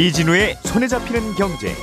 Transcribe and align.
이진우의 0.00 0.56
손에 0.64 0.88
잡히는 0.88 1.34
경제. 1.34 1.74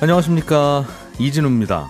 안녕하십니까 0.00 0.84
이진우입니다. 1.20 1.88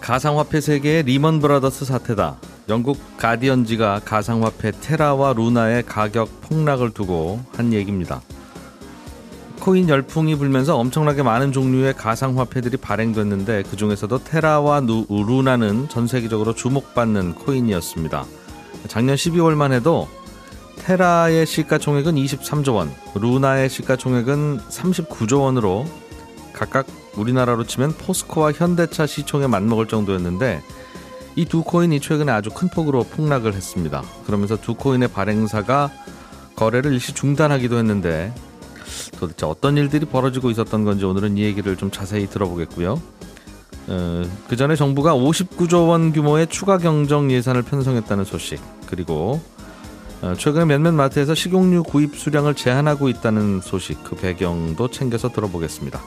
가상화폐 0.00 0.60
세계의 0.60 1.02
리먼 1.02 1.40
브라더스 1.40 1.84
사태다. 1.84 2.36
영국 2.68 3.00
가디언지가 3.16 4.02
가상화폐 4.04 4.70
테라와 4.70 5.32
루나의 5.32 5.82
가격 5.82 6.28
폭락을 6.42 6.92
두고 6.92 7.40
한 7.56 7.72
얘기입니다. 7.72 8.22
코인 9.62 9.88
열풍이 9.88 10.34
불면서 10.34 10.76
엄청나게 10.76 11.22
많은 11.22 11.52
종류의 11.52 11.94
가상화폐들이 11.94 12.78
발행됐는데 12.78 13.62
그 13.70 13.76
중에서도 13.76 14.24
테라와 14.24 14.82
루나는 15.08 15.88
전 15.88 16.08
세계적으로 16.08 16.52
주목받는 16.52 17.36
코인이었습니다. 17.36 18.24
작년 18.88 19.14
12월만 19.14 19.70
해도 19.70 20.08
테라의 20.78 21.46
시가총액은 21.46 22.16
23조 22.16 22.74
원, 22.74 22.92
루나의 23.14 23.70
시가총액은 23.70 24.58
39조 24.68 25.42
원으로 25.42 25.84
각각 26.52 26.88
우리나라로 27.16 27.62
치면 27.62 27.92
포스코와 27.92 28.50
현대차 28.50 29.06
시총에 29.06 29.46
맞먹을 29.46 29.86
정도였는데 29.86 30.60
이 31.36 31.44
두 31.44 31.62
코인이 31.62 32.00
최근에 32.00 32.32
아주 32.32 32.50
큰 32.50 32.68
폭으로 32.68 33.04
폭락을 33.04 33.54
했습니다. 33.54 34.02
그러면서 34.26 34.56
두 34.56 34.74
코인의 34.74 35.06
발행사가 35.06 35.92
거래를 36.56 36.92
일시 36.94 37.14
중단하기도 37.14 37.78
했는데 37.78 38.34
도대체 39.18 39.46
어떤 39.46 39.76
일들이 39.76 40.06
벌어지고 40.06 40.50
있었던 40.50 40.84
건지 40.84 41.04
오늘은 41.04 41.36
이 41.36 41.42
얘기를 41.42 41.76
좀 41.76 41.90
자세히 41.90 42.26
들어보겠고요. 42.26 43.00
어, 43.88 44.22
그 44.48 44.56
전에 44.56 44.76
정부가 44.76 45.14
59조 45.14 45.88
원 45.88 46.12
규모의 46.12 46.46
추가 46.46 46.78
경정 46.78 47.30
예산을 47.30 47.62
편성했다는 47.62 48.24
소식 48.24 48.60
그리고 48.86 49.40
어, 50.22 50.34
최근에 50.38 50.64
몇몇 50.66 50.92
마트에서 50.92 51.34
식용유 51.34 51.82
구입 51.82 52.16
수량을 52.16 52.54
제한하고 52.54 53.08
있다는 53.08 53.60
소식 53.60 54.02
그 54.04 54.14
배경도 54.14 54.88
챙겨서 54.88 55.30
들어보겠습니다. 55.30 56.00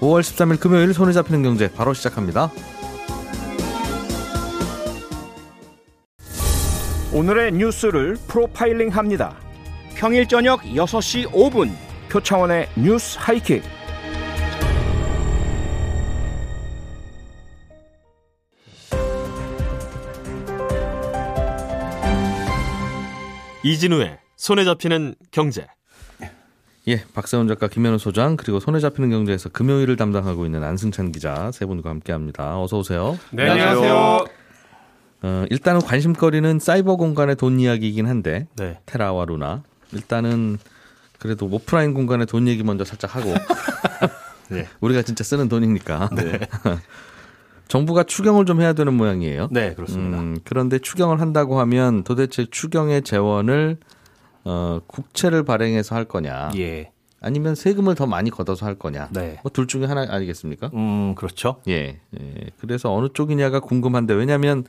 5월 0.00 0.20
13일 0.20 0.60
금요일 0.60 0.94
손에 0.94 1.12
잡히는 1.12 1.42
경제 1.42 1.70
바로 1.70 1.92
시작합니다. 1.92 2.50
오늘의 7.12 7.52
뉴스를 7.52 8.16
프로파일링 8.28 8.90
합니다. 8.90 9.34
평일 9.94 10.28
저녁 10.28 10.62
6시 10.62 11.30
5분 11.32 11.87
표창원의 12.08 12.68
뉴스 12.76 13.18
하이킥. 13.20 13.62
이진우의 23.62 24.18
손에 24.36 24.64
잡히는 24.64 25.14
경제. 25.30 25.66
예, 26.86 27.04
박세훈 27.12 27.48
작가, 27.48 27.68
김현우 27.68 27.98
소장, 27.98 28.38
그리고 28.38 28.60
손에 28.60 28.80
잡히는 28.80 29.10
경제에서 29.10 29.50
금요일을 29.50 29.96
담당하고 29.96 30.46
있는 30.46 30.64
안승찬 30.64 31.12
기자 31.12 31.50
세 31.52 31.66
분과 31.66 31.90
함께합니다. 31.90 32.58
어서 32.58 32.78
오세요. 32.78 33.18
네, 33.30 33.46
안녕하세요. 33.46 34.24
어, 35.20 35.44
일단은 35.50 35.82
관심거리는 35.82 36.58
사이버 36.60 36.96
공간의 36.96 37.36
돈 37.36 37.60
이야기이긴 37.60 38.06
한데 38.06 38.46
네. 38.56 38.78
테라와 38.86 39.26
루나 39.26 39.64
일단은 39.92 40.58
그래도 41.18 41.46
오프라인 41.46 41.94
공간의 41.94 42.26
돈 42.26 42.48
얘기 42.48 42.62
먼저 42.62 42.84
살짝 42.84 43.16
하고 43.16 43.34
네. 44.50 44.66
우리가 44.80 45.02
진짜 45.02 45.24
쓰는 45.24 45.48
돈이니까 45.48 46.10
정부가 47.68 48.02
추경을 48.04 48.46
좀 48.46 48.60
해야 48.62 48.72
되는 48.72 48.94
모양이에요. 48.94 49.48
네, 49.52 49.74
그렇습니다. 49.74 50.18
음, 50.18 50.38
그런데 50.44 50.78
추경을 50.78 51.20
한다고 51.20 51.60
하면 51.60 52.02
도대체 52.02 52.46
추경의 52.50 53.02
재원을 53.02 53.76
어, 54.44 54.80
국채를 54.86 55.42
발행해서 55.42 55.94
할 55.94 56.06
거냐, 56.06 56.50
예. 56.56 56.90
아니면 57.20 57.54
세금을 57.54 57.94
더 57.94 58.06
많이 58.06 58.30
걷어서 58.30 58.64
할 58.64 58.76
거냐, 58.76 59.10
네. 59.12 59.38
뭐둘 59.42 59.66
중에 59.66 59.84
하나 59.84 60.06
아니겠습니까? 60.08 60.70
음, 60.72 61.14
그렇죠. 61.14 61.60
예, 61.68 62.00
예. 62.18 62.34
그래서 62.58 62.94
어느 62.94 63.08
쪽이냐가 63.12 63.60
궁금한데 63.60 64.14
왜냐하면 64.14 64.64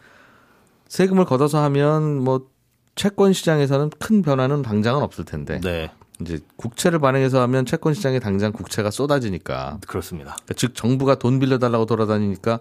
세금을 0.89 1.23
걷어서 1.23 1.63
하면 1.63 2.21
뭐 2.21 2.49
채권 2.95 3.31
시장에서는 3.31 3.91
큰 3.99 4.21
변화는 4.21 4.61
당장은 4.61 5.01
없을 5.01 5.23
텐데 5.23 5.61
네. 5.61 5.89
이제 6.21 6.39
국채를 6.57 6.99
발행해서 6.99 7.41
하면 7.41 7.65
채권 7.65 7.93
시장에 7.93 8.19
당장 8.19 8.51
국채가 8.51 8.91
쏟아지니까 8.91 9.79
그렇습니다. 9.87 10.35
즉 10.55 10.75
정부가 10.75 11.15
돈 11.15 11.39
빌려달라고 11.39 11.85
돌아다니니까 11.85 12.59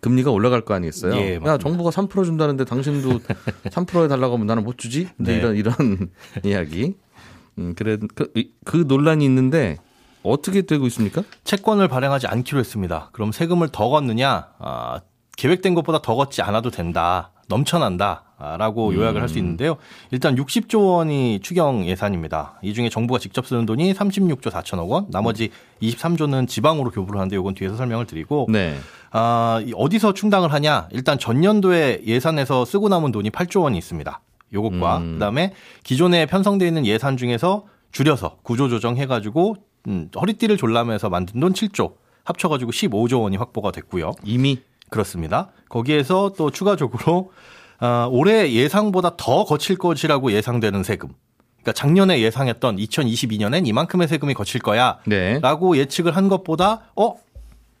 금리가 0.00 0.30
올라갈 0.30 0.62
거 0.62 0.74
아니겠어요? 0.74 1.14
예, 1.16 1.38
야. 1.44 1.58
정부가 1.58 1.90
3% 1.90 2.24
준다는데 2.24 2.64
당신도 2.64 3.18
3% 3.70 4.04
해 4.04 4.08
달라고 4.08 4.34
하면 4.34 4.46
나는 4.46 4.64
못 4.64 4.78
주지? 4.78 5.08
네. 5.16 5.36
이런 5.38 5.56
이런 5.56 5.74
이야기. 6.44 6.94
음 7.58 7.74
그래 7.76 7.98
그, 8.14 8.30
이- 8.36 8.50
그 8.64 8.84
논란이 8.86 9.24
있는데 9.24 9.78
어떻게 10.22 10.62
되고 10.62 10.86
있습니까? 10.86 11.22
채권을 11.44 11.88
발행하지 11.88 12.26
않기로 12.26 12.58
했습니다. 12.60 13.08
그럼 13.12 13.32
세금을 13.32 13.68
더 13.72 13.88
걷느냐? 13.88 14.48
아, 14.58 15.00
계획된 15.36 15.74
것보다 15.74 16.02
더 16.02 16.14
걷지 16.14 16.42
않아도 16.42 16.70
된다. 16.70 17.32
넘쳐난다. 17.50 18.22
라고 18.56 18.94
요약을 18.94 19.20
할 19.20 19.28
수 19.28 19.36
있는데요. 19.36 19.76
일단 20.10 20.34
60조 20.34 20.96
원이 20.96 21.40
추경 21.42 21.84
예산입니다. 21.86 22.58
이 22.62 22.72
중에 22.72 22.88
정부가 22.88 23.18
직접 23.18 23.46
쓰는 23.46 23.66
돈이 23.66 23.92
36조 23.92 24.50
4천억 24.50 24.88
원, 24.88 25.06
나머지 25.10 25.50
23조는 25.82 26.48
지방으로 26.48 26.90
교부를 26.90 27.20
하는데 27.20 27.36
이건 27.36 27.52
뒤에서 27.54 27.76
설명을 27.76 28.06
드리고 28.06 28.46
네. 28.48 28.78
아, 29.10 29.62
이 29.66 29.74
어디서 29.76 30.14
충당을 30.14 30.54
하냐? 30.54 30.88
일단 30.92 31.18
전년도에 31.18 32.02
예산에서 32.06 32.64
쓰고 32.64 32.88
남은 32.88 33.12
돈이 33.12 33.28
8조 33.28 33.62
원이 33.64 33.76
있습니다. 33.76 34.20
요것과 34.54 34.98
음. 34.98 35.12
그다음에 35.14 35.52
기존에 35.84 36.24
편성돼 36.24 36.66
있는 36.66 36.86
예산 36.86 37.18
중에서 37.18 37.66
줄여서 37.92 38.38
구조 38.42 38.70
조정해 38.70 39.04
가지고 39.04 39.56
음, 39.86 40.08
허리띠를 40.18 40.56
졸라매서 40.56 41.10
만든 41.10 41.40
돈 41.40 41.52
7조 41.52 41.92
합쳐 42.24 42.48
가지고 42.48 42.70
15조 42.70 43.20
원이 43.22 43.36
확보가 43.36 43.70
됐고요. 43.70 44.12
이미 44.24 44.60
그렇습니다. 44.90 45.50
거기에서 45.68 46.32
또 46.36 46.50
추가적으로 46.50 47.32
아, 47.78 48.08
올해 48.10 48.52
예상보다 48.52 49.16
더 49.16 49.44
거칠 49.44 49.76
것이라고 49.76 50.32
예상되는 50.32 50.82
세금. 50.82 51.08
그러니까 51.62 51.72
작년에 51.72 52.20
예상했던 52.20 52.76
2022년엔 52.76 53.66
이만큼의 53.66 54.08
세금이 54.08 54.34
거칠 54.34 54.60
거야. 54.60 54.98
네. 55.06 55.38
라고 55.40 55.76
예측을 55.76 56.16
한 56.16 56.28
것보다 56.28 56.82
어 56.96 57.16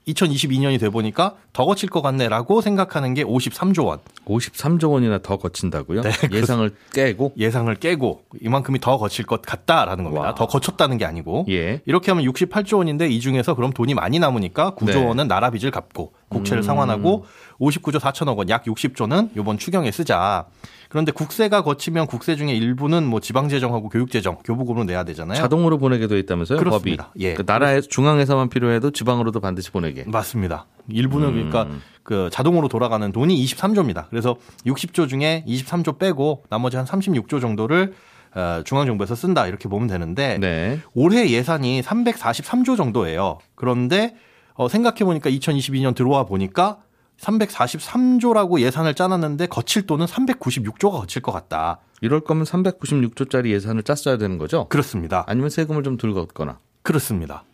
2022년이 0.08 0.80
돼 0.80 0.88
보니까 0.88 1.36
더 1.52 1.64
거칠 1.66 1.88
것 1.88 2.02
같네라고 2.02 2.60
생각하는 2.62 3.14
게 3.14 3.22
53조 3.22 3.86
원 3.86 3.98
53조 4.26 4.92
원이나 4.92 5.18
더 5.18 5.36
거친다고요? 5.36 6.02
네, 6.02 6.10
예상을 6.32 6.70
깨고 6.92 7.34
예상을 7.36 7.72
깨고 7.74 8.22
이만큼이 8.40 8.80
더 8.80 8.98
거칠 8.98 9.26
것 9.26 9.42
같다라는 9.42 10.04
겁니다. 10.04 10.22
와. 10.22 10.34
더 10.34 10.46
거쳤다는 10.46 10.98
게 10.98 11.04
아니고 11.04 11.46
예. 11.50 11.80
이렇게 11.86 12.10
하면 12.10 12.24
68조 12.24 12.78
원인데 12.78 13.08
이 13.08 13.20
중에서 13.20 13.54
그럼 13.54 13.72
돈이 13.72 13.94
많이 13.94 14.18
남으니까 14.18 14.74
9조 14.74 14.86
네. 14.86 15.04
원은 15.04 15.28
나라 15.28 15.50
빚을 15.50 15.70
갚고 15.70 16.12
국채를 16.30 16.60
음. 16.60 16.62
상환하고 16.62 17.26
59조 17.60 17.98
4천억 18.00 18.36
원 18.36 18.48
약 18.48 18.64
60조는 18.64 19.30
이번 19.36 19.58
추경에 19.58 19.90
쓰자. 19.90 20.46
그런데 20.88 21.12
국세가 21.12 21.62
거치면 21.62 22.06
국세 22.06 22.34
중에 22.34 22.52
일부는 22.52 23.04
뭐 23.06 23.20
지방재정하고 23.20 23.90
교육재정 23.90 24.38
교부금으로 24.44 24.84
내야 24.84 25.04
되잖아요. 25.04 25.36
자동으로 25.36 25.78
보내게 25.78 26.06
돼 26.08 26.18
있다면서요? 26.18 26.58
그렇습니다. 26.58 27.08
법이. 27.08 27.24
예. 27.24 27.34
그 27.34 27.44
나라에 27.46 27.80
중앙에서만 27.82 28.48
필요해도 28.48 28.90
지방으로도 28.90 29.38
반드시 29.40 29.70
보내게. 29.70 30.04
맞습니다. 30.06 30.66
일부는 30.88 31.28
음. 31.28 31.34
그러니까 31.50 31.68
그 32.02 32.28
자동으로 32.32 32.66
돌아가는 32.68 33.12
돈이 33.12 33.44
23조입니다. 33.44 34.06
그래서 34.10 34.36
60조 34.66 35.08
중에 35.08 35.44
23조 35.46 35.98
빼고 35.98 36.44
나머지 36.48 36.76
한 36.76 36.86
36조 36.86 37.40
정도를 37.40 37.92
어, 38.34 38.62
중앙정부에서 38.64 39.14
쓴다 39.14 39.46
이렇게 39.46 39.68
보면 39.68 39.88
되는데 39.88 40.38
네. 40.38 40.80
올해 40.94 41.28
예산이 41.28 41.82
343조 41.82 42.76
정도예요. 42.76 43.38
그런데 43.54 44.14
어, 44.54 44.68
생각해 44.68 45.04
보니까 45.04 45.30
2022년 45.30 45.94
들어와 45.94 46.24
보니까 46.24 46.78
343조라고 47.20 48.60
예산을 48.60 48.94
짜놨는데 48.94 49.46
거칠 49.46 49.86
돈은 49.86 50.06
396조가 50.06 51.00
거칠 51.00 51.22
것 51.22 51.32
같다. 51.32 51.80
이럴 52.00 52.20
거면 52.20 52.44
396조짜리 52.44 53.50
예산을 53.50 53.82
짰어야 53.82 54.16
되는 54.16 54.38
거죠? 54.38 54.66
그렇습니다. 54.68 55.24
아니면 55.26 55.50
세금을 55.50 55.82
좀덜 55.82 56.14
걷거나. 56.14 56.58
그렇습니다. 56.82 57.44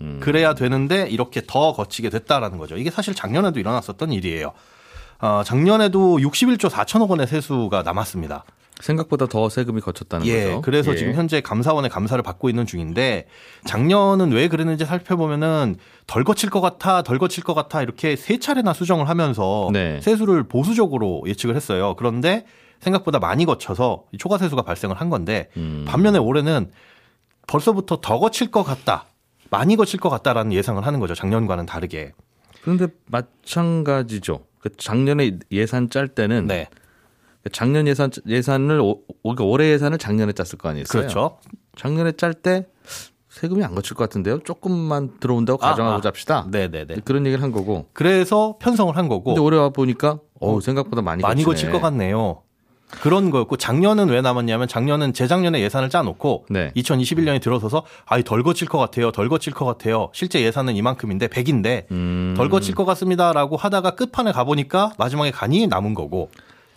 음. 0.00 0.20
그래야 0.22 0.54
되는데 0.54 1.08
이렇게 1.08 1.42
더 1.46 1.72
거치게 1.72 2.10
됐다라는 2.10 2.58
거죠. 2.58 2.76
이게 2.76 2.90
사실 2.90 3.14
작년에도 3.14 3.58
일어났었던 3.58 4.12
일이에요. 4.12 4.52
어, 5.18 5.42
작년에도 5.44 6.18
61조 6.18 6.68
4천억 6.68 7.08
원의 7.08 7.26
세수가 7.26 7.82
남았습니다. 7.82 8.44
생각보다 8.80 9.26
더 9.26 9.48
세금이 9.48 9.80
거쳤다는 9.80 10.26
예, 10.26 10.44
거죠. 10.44 10.60
그래서 10.62 10.92
예. 10.92 10.96
지금 10.96 11.14
현재 11.14 11.40
감사원의 11.40 11.90
감사를 11.90 12.22
받고 12.22 12.48
있는 12.48 12.66
중인데 12.66 13.26
작년은 13.64 14.32
왜 14.32 14.48
그랬는지 14.48 14.84
살펴보면은 14.84 15.76
덜 16.06 16.24
거칠 16.24 16.50
것 16.50 16.60
같아, 16.60 17.02
덜 17.02 17.18
거칠 17.18 17.42
것 17.42 17.54
같아 17.54 17.82
이렇게 17.82 18.16
세 18.16 18.38
차례나 18.38 18.72
수정을 18.74 19.08
하면서 19.08 19.70
네. 19.72 20.00
세수를 20.02 20.44
보수적으로 20.44 21.22
예측을 21.26 21.56
했어요. 21.56 21.94
그런데 21.96 22.44
생각보다 22.80 23.18
많이 23.18 23.46
거쳐서 23.46 24.04
이 24.12 24.18
초과 24.18 24.36
세수가 24.36 24.62
발생을 24.62 24.96
한 24.96 25.08
건데 25.08 25.48
음. 25.56 25.84
반면에 25.88 26.18
올해는 26.18 26.70
벌써부터 27.46 28.00
더 28.02 28.18
거칠 28.18 28.50
것 28.50 28.62
같다, 28.62 29.06
많이 29.50 29.76
거칠 29.76 29.98
것 29.98 30.10
같다라는 30.10 30.52
예상을 30.52 30.84
하는 30.84 31.00
거죠. 31.00 31.14
작년과는 31.14 31.64
다르게. 31.64 32.12
그런데 32.62 32.88
마찬가지죠. 33.06 34.40
그 34.58 34.68
작년에 34.76 35.38
예산 35.52 35.88
짤 35.88 36.08
때는 36.08 36.46
네. 36.46 36.68
작년 37.52 37.86
예산 37.86 38.10
예산을 38.26 38.80
오- 38.80 39.02
그러니까 39.22 39.44
올해 39.44 39.70
예산을 39.70 39.98
작년에 39.98 40.32
짰을 40.32 40.58
거 40.58 40.68
아니겠어요? 40.68 41.02
그렇죠. 41.02 41.38
작년에 41.76 42.12
짤 42.12 42.34
때 42.34 42.66
세금이 43.28 43.62
안 43.64 43.74
거칠 43.74 43.94
것 43.94 44.04
같은데요. 44.04 44.40
조금만 44.44 45.18
들어온다고 45.20 45.62
아, 45.64 45.70
가정하고 45.70 45.98
아. 45.98 46.00
잡시다. 46.00 46.46
네네네. 46.50 46.96
그런 47.04 47.26
얘기를 47.26 47.42
한 47.42 47.52
거고. 47.52 47.86
그래서 47.92 48.56
편성을 48.60 48.96
한 48.96 49.08
거고 49.08 49.24
근데 49.34 49.40
올해 49.40 49.58
와 49.58 49.68
보니까 49.68 50.18
어 50.40 50.60
생각보다 50.60 51.02
많이 51.02 51.22
많이 51.22 51.44
거치네. 51.44 51.70
거칠 51.70 51.72
것 51.72 51.80
같네요. 51.86 52.42
그런 52.88 53.30
거였고 53.30 53.56
작년은 53.56 54.08
왜 54.10 54.20
남았냐면 54.20 54.68
작년은 54.68 55.12
재작년에 55.12 55.60
예산을 55.60 55.90
짜놓고 55.90 56.46
네. 56.50 56.70
2021년이 56.76 57.42
들어서서 57.42 57.82
아이 58.06 58.22
덜 58.22 58.42
거칠 58.44 58.68
것 58.68 58.78
같아요. 58.78 59.10
덜 59.10 59.28
거칠 59.28 59.52
것 59.52 59.64
같아요. 59.64 60.08
실제 60.14 60.40
예산은 60.40 60.76
이만큼인데 60.76 61.26
100인데 61.26 61.90
음. 61.90 62.34
덜 62.36 62.48
거칠 62.48 62.74
것 62.76 62.84
같습니다라고 62.84 63.56
하다가 63.56 63.96
끝판에 63.96 64.30
가 64.30 64.44
보니까 64.44 64.92
마지막에 64.98 65.32
간이 65.32 65.66
남은 65.66 65.94
거고 65.94 66.30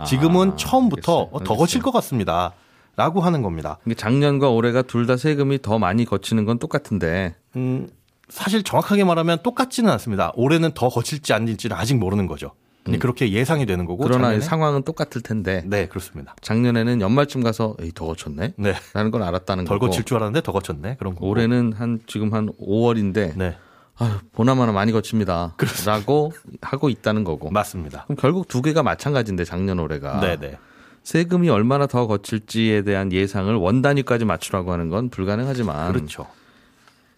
지금은 0.06 0.52
아, 0.52 0.56
처음부터 0.56 1.20
알겠어요. 1.20 1.30
어, 1.34 1.44
더 1.44 1.56
거칠 1.56 1.82
것 1.82 1.92
같습니다. 1.92 2.54
라고 2.96 3.22
하는 3.22 3.42
겁니다. 3.42 3.78
작년과 3.96 4.50
올해가 4.50 4.82
둘 4.82 5.08
다 5.08 5.16
세금이 5.16 5.62
더 5.62 5.80
많이 5.80 6.04
거치는 6.06 6.44
건 6.46 6.60
똑같은데 6.60 7.36
음, 7.56 7.88
사실 8.28 8.62
정확하게 8.64 9.06
말하면 9.06 9.40
똑같지는 9.42 9.90
않습니다. 9.92 10.32
올해는 10.36 10.72
더 10.74 10.90
거칠지 10.90 11.34
아닐지는 11.34 11.76
아직 11.78 11.96
모르는 11.96 12.28
거죠. 12.28 12.52
근데 12.84 12.98
그렇게 12.98 13.32
예상이 13.32 13.66
되는 13.66 13.86
거고. 13.86 14.04
음. 14.04 14.08
그러나 14.08 14.30
작년에- 14.38 14.42
상황은 14.42 14.84
똑같을 14.84 15.22
텐데 15.22 15.64
네, 15.66 15.88
그렇습니다. 15.88 16.36
작년에는 16.42 17.02
연말쯤 17.02 17.42
가서 17.44 17.76
에이 17.82 17.92
더 17.96 18.06
거쳤네. 18.06 18.54
네. 18.58 18.74
라는 18.94 19.12
걸 19.12 19.24
알았다는 19.24 19.66
덜 19.66 19.80
거고 19.80 19.88
거칠 19.92 20.04
줄 20.06 20.18
알았는데 20.18 20.42
더 20.42 20.52
거쳤네. 20.52 20.96
그런 21.00 21.16
거. 21.16 21.26
올해는 21.26 21.74
한 21.74 22.00
지금 22.08 22.34
한 22.34 22.50
5월인데 22.62 23.38
네. 23.38 23.56
아유, 24.00 24.12
보나마나 24.34 24.72
많이 24.72 24.92
거칩니다. 24.92 25.56
라고 25.86 26.32
하고 26.62 26.90
있다는 26.90 27.24
거고. 27.24 27.50
맞습니다. 27.52 28.04
그럼 28.06 28.18
결국 28.18 28.48
두 28.48 28.62
개가 28.62 28.82
마찬가지인데 28.84 29.44
작년 29.46 29.80
올해가 29.80 30.20
네, 30.22 30.38
네. 30.38 30.58
세금이 31.04 31.50
얼마나 31.50 31.86
더 31.88 32.08
거칠지에 32.08 32.84
대한 32.84 33.12
예상을 33.12 33.54
원 33.56 33.82
단위까지 33.82 34.26
맞추라고 34.26 34.72
하는 34.72 34.90
건 34.90 35.10
불가능하지만 35.10 35.92
그렇죠. 35.94 36.28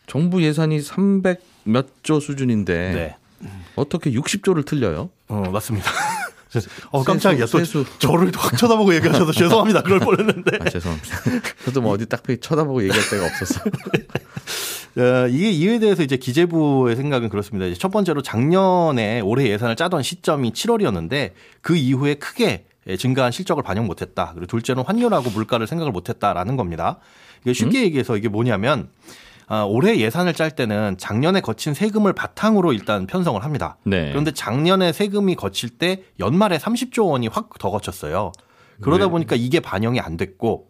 정부 0.07 0.41
예산이 0.43 0.81
300 0.81 1.41
몇 1.63 1.87
조 2.03 2.19
수준인데 2.19 2.93
네. 2.93 3.49
어떻게 3.75 4.11
60조를 4.11 4.65
틀려요? 4.65 5.09
어, 5.27 5.43
맞습니다. 5.51 5.89
어, 6.91 7.03
깜짝이야. 7.03 7.45
또 7.45 7.59
세수. 7.59 7.85
저를 7.99 8.31
확 8.35 8.57
쳐다보고 8.57 8.93
얘기하셔서 8.95 9.31
죄송합니다. 9.33 9.81
그럴 9.83 9.99
뻔했는데. 9.99 10.57
아, 10.61 10.69
죄송합니다. 10.69 11.17
저도 11.65 11.81
뭐 11.81 11.93
어디 11.93 12.07
딱 12.07 12.23
쳐다보고 12.23 12.83
얘기할 12.83 13.09
데가 13.09 13.25
없었어. 13.25 13.61
어, 14.97 15.27
이게 15.29 15.49
이에 15.51 15.79
대해서 15.79 16.03
이제 16.03 16.17
기재부의 16.17 16.97
생각은 16.97 17.29
그렇습니다. 17.29 17.65
이제 17.65 17.79
첫 17.79 17.91
번째로 17.91 18.21
작년에 18.21 19.21
올해 19.21 19.47
예산을 19.49 19.77
짜던 19.77 20.03
시점이 20.03 20.51
7월이었는데 20.51 21.31
그 21.61 21.77
이후에 21.77 22.15
크게 22.15 22.65
증가한 22.97 23.31
실적을 23.31 23.63
반영 23.63 23.85
못했다. 23.85 24.31
그리고 24.33 24.47
둘째는 24.47 24.83
환율하고 24.83 25.29
물가를 25.29 25.67
생각을 25.67 25.93
못했다라는 25.93 26.57
겁니다. 26.57 26.99
이게 27.43 27.53
쉽게 27.53 27.83
얘기해서 27.83 28.17
이게 28.17 28.27
뭐냐면 28.27 28.89
아, 29.53 29.63
올해 29.65 29.97
예산을 29.97 30.33
짤 30.33 30.49
때는 30.51 30.95
작년에 30.97 31.41
거친 31.41 31.73
세금을 31.73 32.13
바탕으로 32.13 32.71
일단 32.71 33.05
편성을 33.05 33.43
합니다. 33.43 33.75
네. 33.83 34.07
그런데 34.09 34.31
작년에 34.31 34.93
세금이 34.93 35.35
거칠 35.35 35.69
때 35.69 36.03
연말에 36.21 36.57
30조 36.57 37.09
원이 37.09 37.27
확 37.27 37.49
더 37.59 37.69
거쳤어요. 37.69 38.31
그러다 38.79 39.05
왜? 39.07 39.11
보니까 39.11 39.35
이게 39.35 39.59
반영이 39.59 39.99
안 39.99 40.15
됐고 40.15 40.69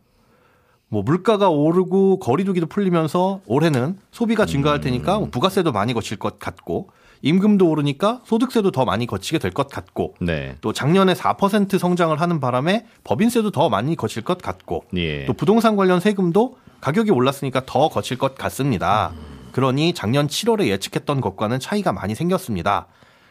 뭐 0.87 1.03
물가가 1.03 1.47
오르고 1.49 2.17
거리두기도 2.17 2.65
풀리면서 2.65 3.41
올해는 3.45 3.99
소비가 4.11 4.47
증가할 4.47 4.81
테니까 4.81 5.19
뭐 5.19 5.27
부가세도 5.29 5.71
많이 5.71 5.93
거칠 5.93 6.17
것 6.17 6.39
같고 6.39 6.89
임금도 7.21 7.69
오르니까 7.69 8.21
소득세도 8.25 8.71
더 8.71 8.83
많이 8.83 9.05
거치게 9.05 9.37
될 9.37 9.51
것 9.51 9.69
같고 9.69 10.15
네. 10.21 10.55
또 10.61 10.73
작년에 10.73 11.13
4% 11.13 11.77
성장을 11.77 12.19
하는 12.19 12.39
바람에 12.39 12.87
법인세도 13.03 13.51
더 13.51 13.69
많이 13.69 13.95
거칠 13.95 14.23
것 14.23 14.41
같고 14.41 14.85
예. 14.97 15.25
또 15.27 15.33
부동산 15.33 15.75
관련 15.75 15.99
세금도 15.99 16.57
가격이 16.81 17.11
올랐으니까 17.11 17.63
더 17.65 17.87
거칠 17.89 18.17
것 18.17 18.35
같습니다. 18.35 19.13
그러니 19.51 19.93
작년 19.93 20.27
7월에 20.27 20.67
예측했던 20.67 21.21
것과는 21.21 21.59
차이가 21.59 21.93
많이 21.93 22.15
생겼습니다. 22.15 22.87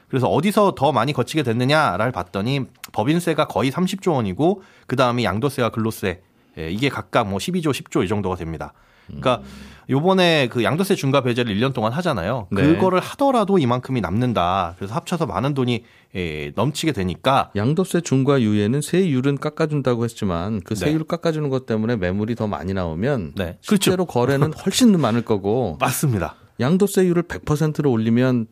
그래서 0.08 0.28
어디서 0.28 0.74
더 0.76 0.92
많이 0.92 1.12
거치게 1.12 1.42
됐느냐를 1.42 2.12
봤더니 2.12 2.62
법인세가 2.92 3.46
거의 3.46 3.70
30조 3.70 4.14
원이고 4.14 4.62
그 4.86 4.96
다음에 4.96 5.24
양도세와 5.24 5.70
근로세 5.70 6.22
예, 6.58 6.70
이게 6.70 6.88
각각 6.88 7.28
뭐 7.28 7.38
12조, 7.38 7.70
10조 7.70 8.04
이 8.04 8.08
정도가 8.08 8.36
됩니다. 8.36 8.72
그러니까 9.18 9.42
요번에 9.90 10.48
그 10.48 10.62
양도세 10.62 10.94
중과 10.94 11.22
배제를 11.22 11.54
1년 11.56 11.74
동안 11.74 11.92
하잖아요. 11.92 12.46
네. 12.52 12.62
그거를 12.62 13.00
하더라도 13.00 13.58
이만큼이 13.58 14.00
남는다. 14.00 14.76
그래서 14.78 14.94
합쳐서 14.94 15.26
많은 15.26 15.52
돈이 15.54 15.82
예, 16.14 16.52
넘치게 16.54 16.92
되니까 16.92 17.50
양도세 17.56 18.02
중과 18.02 18.40
유예는 18.40 18.82
세율은 18.82 19.38
깎아준다고 19.38 20.04
했지만 20.04 20.60
그 20.60 20.74
네. 20.74 20.86
세율 20.86 21.04
깎아주는 21.04 21.48
것 21.50 21.66
때문에 21.66 21.96
매물이 21.96 22.36
더 22.36 22.46
많이 22.46 22.72
나오면 22.72 23.32
네. 23.34 23.58
실제로 23.60 24.04
거래는 24.04 24.52
훨씬 24.52 24.98
많을 24.98 25.22
거고 25.22 25.76
맞습니다. 25.82 26.36
양도세율을 26.60 27.24
100%로 27.24 27.90
올리면 27.90 28.46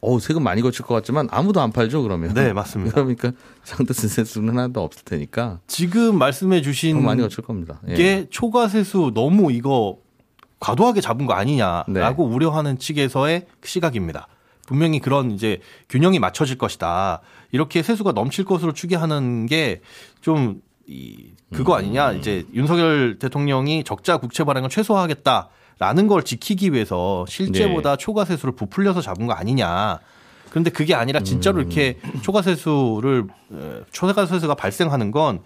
어 0.00 0.18
세금 0.20 0.44
많이 0.44 0.62
거칠 0.62 0.84
것 0.84 0.94
같지만 0.94 1.28
아무도 1.30 1.60
안 1.60 1.72
팔죠 1.72 2.02
그러면. 2.02 2.32
네, 2.34 2.52
맞습니다. 2.52 2.94
그러니까 3.02 3.32
양도세 3.72 4.08
세수는 4.08 4.50
하나도 4.50 4.82
없을 4.82 5.04
테니까 5.04 5.60
지금 5.66 6.16
말씀해 6.18 6.58
더 6.58 6.62
주신 6.62 7.02
많이 7.02 7.20
거칠 7.20 7.42
겁니다. 7.42 7.80
예. 7.88 7.94
게 7.94 8.26
초과세수 8.30 9.12
너무 9.14 9.50
이거 9.50 9.98
과도하게 10.60 11.00
잡은 11.00 11.26
거 11.26 11.34
아니냐라고 11.34 12.28
네. 12.28 12.34
우려하는 12.34 12.78
측에서의 12.78 13.46
시각입니다. 13.64 14.28
분명히 14.66 15.00
그런 15.00 15.30
이제 15.30 15.60
균형이 15.88 16.18
맞춰질 16.18 16.58
것이다. 16.58 17.20
이렇게 17.52 17.82
세수가 17.82 18.12
넘칠 18.12 18.44
것으로 18.44 18.72
추계하는 18.72 19.46
게좀 19.46 20.60
이, 20.86 21.32
그거 21.52 21.74
아니냐. 21.74 22.12
이제 22.12 22.46
윤석열 22.52 23.18
대통령이 23.18 23.84
적자 23.84 24.18
국채 24.18 24.44
발행을 24.44 24.68
최소화하겠다 24.68 25.48
라는 25.78 26.06
걸 26.06 26.22
지키기 26.24 26.72
위해서 26.72 27.24
실제보다 27.28 27.96
초과세수를 27.96 28.54
부풀려서 28.54 29.00
잡은 29.00 29.26
거 29.26 29.32
아니냐. 29.32 30.00
그런데 30.50 30.70
그게 30.70 30.94
아니라 30.94 31.20
진짜로 31.20 31.60
이렇게 31.60 31.98
초과세수를 32.22 33.26
어, 33.50 33.80
초과세수가 33.92 34.54
발생하는 34.54 35.10
건 35.10 35.40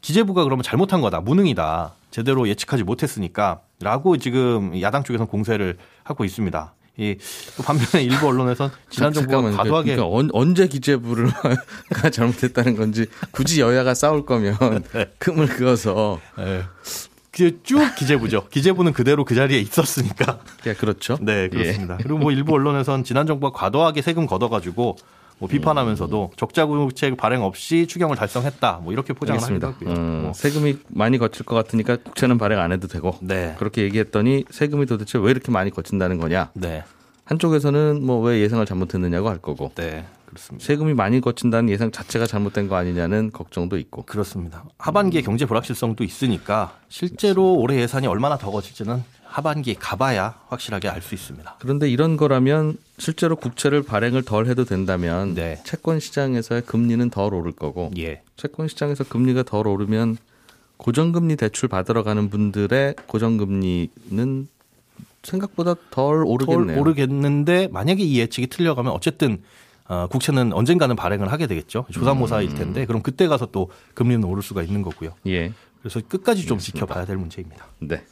기재부가 0.00 0.44
그러면 0.44 0.62
잘못한 0.62 1.00
거다, 1.00 1.20
무능이다, 1.20 1.94
제대로 2.10 2.46
예측하지 2.46 2.82
못했으니까 2.84 3.62
라고 3.80 4.16
지금 4.18 4.78
야당 4.80 5.02
쪽에서는 5.02 5.26
공세를 5.28 5.78
하고 6.04 6.24
있습니다. 6.24 6.74
이또 6.96 7.62
반면에 7.64 8.04
일부 8.04 8.28
언론에선 8.28 8.70
지난 8.88 9.12
정부가 9.12 9.36
잠깐만요. 9.38 9.56
과도하게 9.56 9.96
그러니까 9.96 10.16
언, 10.16 10.28
언제 10.32 10.68
기재부를 10.68 11.28
가 11.92 12.08
잘못했다는 12.10 12.76
건지 12.76 13.06
굳이 13.32 13.60
여야가 13.60 13.94
싸울 13.94 14.24
거면 14.24 14.56
네. 14.92 15.06
금을 15.18 15.48
그어서 15.48 16.20
예. 16.38 16.62
그쭉 17.34 17.94
기재부죠. 17.96 18.46
기재부는 18.48 18.92
그대로 18.92 19.24
그 19.24 19.34
자리에 19.34 19.58
있었으니까. 19.58 20.38
예, 20.66 20.74
그렇죠. 20.74 21.18
네, 21.22 21.48
그렇습니다. 21.48 21.96
그리고 21.98 22.18
뭐 22.18 22.30
일부 22.30 22.54
언론에선 22.54 23.02
지난 23.04 23.26
정부가 23.26 23.56
과도하게 23.58 24.02
세금 24.02 24.26
걷어가지고 24.26 24.96
뭐 25.40 25.48
비판하면서도 25.48 26.30
적자 26.36 26.64
국채 26.64 27.12
발행 27.16 27.42
없이 27.42 27.88
추경을 27.88 28.14
달성했다. 28.16 28.80
뭐 28.84 28.92
이렇게 28.92 29.12
포장을 29.12 29.42
하기도. 29.42 29.66
하고요. 29.66 29.90
음, 29.90 30.22
뭐. 30.22 30.32
세금이 30.32 30.78
많이 30.88 31.18
거칠 31.18 31.44
것 31.44 31.56
같으니까 31.56 31.96
국채는 31.96 32.38
발행 32.38 32.60
안 32.60 32.70
해도 32.70 32.86
되고 32.86 33.16
네. 33.20 33.56
그렇게 33.58 33.82
얘기했더니 33.82 34.44
세금이 34.50 34.86
도대체 34.86 35.18
왜 35.18 35.32
이렇게 35.32 35.50
많이 35.50 35.70
거친다는 35.72 36.18
거냐? 36.18 36.50
네. 36.54 36.84
한쪽에서는 37.24 38.04
뭐 38.06 38.20
왜 38.20 38.40
예상을 38.40 38.64
잘못했느냐고 38.64 39.28
할 39.28 39.38
거고 39.38 39.72
네. 39.74 40.04
그렇습니다. 40.34 40.66
세금이 40.66 40.94
많이 40.94 41.20
거친다는 41.20 41.70
예상 41.70 41.90
자체가 41.90 42.26
잘못된 42.26 42.68
거 42.68 42.76
아니냐는 42.76 43.30
걱정도 43.32 43.78
있고 43.78 44.02
그렇습니다. 44.02 44.64
하반기에 44.78 45.22
경제 45.22 45.46
불확실성도 45.46 46.04
있으니까 46.04 46.76
실제로 46.88 47.54
올해 47.54 47.80
예산이 47.80 48.06
얼마나 48.06 48.36
더 48.36 48.50
거칠지는 48.50 49.02
하반기에 49.24 49.74
가봐야 49.78 50.40
확실하게 50.48 50.88
알 50.88 51.02
수 51.02 51.14
있습니다. 51.14 51.56
그런데 51.58 51.88
이런 51.88 52.16
거라면 52.16 52.76
실제로 52.98 53.36
국채를 53.36 53.82
발행을 53.82 54.22
덜 54.22 54.46
해도 54.46 54.64
된다면 54.64 55.34
네. 55.34 55.60
채권 55.64 56.00
시장에서의 56.00 56.62
금리는 56.62 57.10
덜 57.10 57.34
오를 57.34 57.52
거고 57.52 57.90
예. 57.98 58.22
채권 58.36 58.68
시장에서 58.68 59.04
금리가 59.04 59.42
덜 59.42 59.66
오르면 59.66 60.16
고정금리 60.76 61.36
대출 61.36 61.68
받으러 61.68 62.02
가는 62.02 62.30
분들의 62.30 62.94
고정금리는 63.06 64.48
생각보다 65.22 65.74
덜 65.90 66.24
오르겠네요. 66.24 66.76
덜 66.76 66.78
오르겠는데 66.78 67.68
만약에 67.72 68.02
이 68.02 68.18
예측이 68.18 68.46
틀려가면 68.48 68.92
어쨌든 68.92 69.42
어, 69.86 70.06
국채는 70.10 70.52
언젠가는 70.52 70.94
발행을 70.96 71.30
하게 71.30 71.46
되겠죠. 71.46 71.84
조삼모사일 71.92 72.50
음. 72.50 72.54
텐데 72.54 72.86
그럼 72.86 73.02
그때 73.02 73.26
가서 73.28 73.46
또 73.46 73.70
금리는 73.94 74.24
오를 74.24 74.42
수가 74.42 74.62
있는 74.62 74.82
거고요. 74.82 75.12
예. 75.26 75.52
그래서 75.82 76.00
끝까지 76.08 76.46
좀 76.46 76.58
지켜봐야 76.58 77.04
될 77.04 77.16
문제입니다. 77.18 77.66
네. 77.80 78.02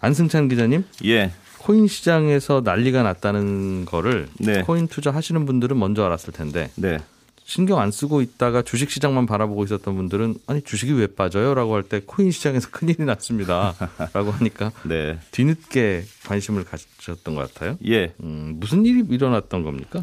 안승찬 0.00 0.48
기자님, 0.48 0.84
예. 1.06 1.32
코인 1.58 1.86
시장에서 1.86 2.60
난리가 2.64 3.02
났다는 3.02 3.84
거를 3.84 4.28
네. 4.40 4.62
코인 4.62 4.88
투자하시는 4.88 5.46
분들은 5.46 5.78
먼저 5.78 6.04
알았을 6.04 6.32
텐데 6.32 6.70
네. 6.74 6.98
신경 7.44 7.78
안 7.80 7.90
쓰고 7.90 8.20
있다가 8.20 8.62
주식 8.62 8.90
시장만 8.90 9.26
바라보고 9.26 9.64
있었던 9.64 9.94
분들은 9.96 10.34
아니 10.46 10.62
주식이 10.62 10.92
왜 10.92 11.06
빠져요라고 11.06 11.74
할 11.74 11.82
때 11.84 12.00
코인 12.04 12.30
시장에서 12.30 12.68
큰일이 12.72 13.04
났습니다라고 13.04 14.30
하니까 14.32 14.72
네. 14.84 15.18
뒤늦게 15.30 16.04
관심을 16.26 16.64
가졌던 16.64 17.34
것 17.34 17.52
같아요. 17.54 17.78
예. 17.86 18.12
음, 18.22 18.56
무슨 18.58 18.84
일이 18.84 19.04
일어났던 19.08 19.62
겁니까? 19.62 20.02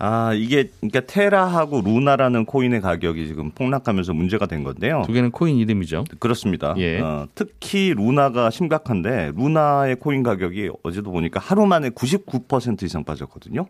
아, 0.00 0.32
이게 0.32 0.70
그러니까 0.80 1.00
테라하고 1.00 1.80
루나라는 1.80 2.44
코인의 2.44 2.80
가격이 2.80 3.26
지금 3.26 3.50
폭락하면서 3.50 4.14
문제가 4.14 4.46
된 4.46 4.62
건데요. 4.62 5.02
두 5.04 5.12
개는 5.12 5.32
코인 5.32 5.56
이름이죠. 5.56 6.04
그렇습니다. 6.20 6.74
예. 6.78 7.00
어, 7.00 7.26
특히 7.34 7.94
루나가 7.94 8.50
심각한데 8.50 9.32
루나의 9.36 9.96
코인 9.96 10.22
가격이 10.22 10.70
어제도 10.84 11.10
보니까 11.10 11.40
하루 11.40 11.66
만에 11.66 11.90
99% 11.90 12.84
이상 12.84 13.02
빠졌거든요. 13.02 13.66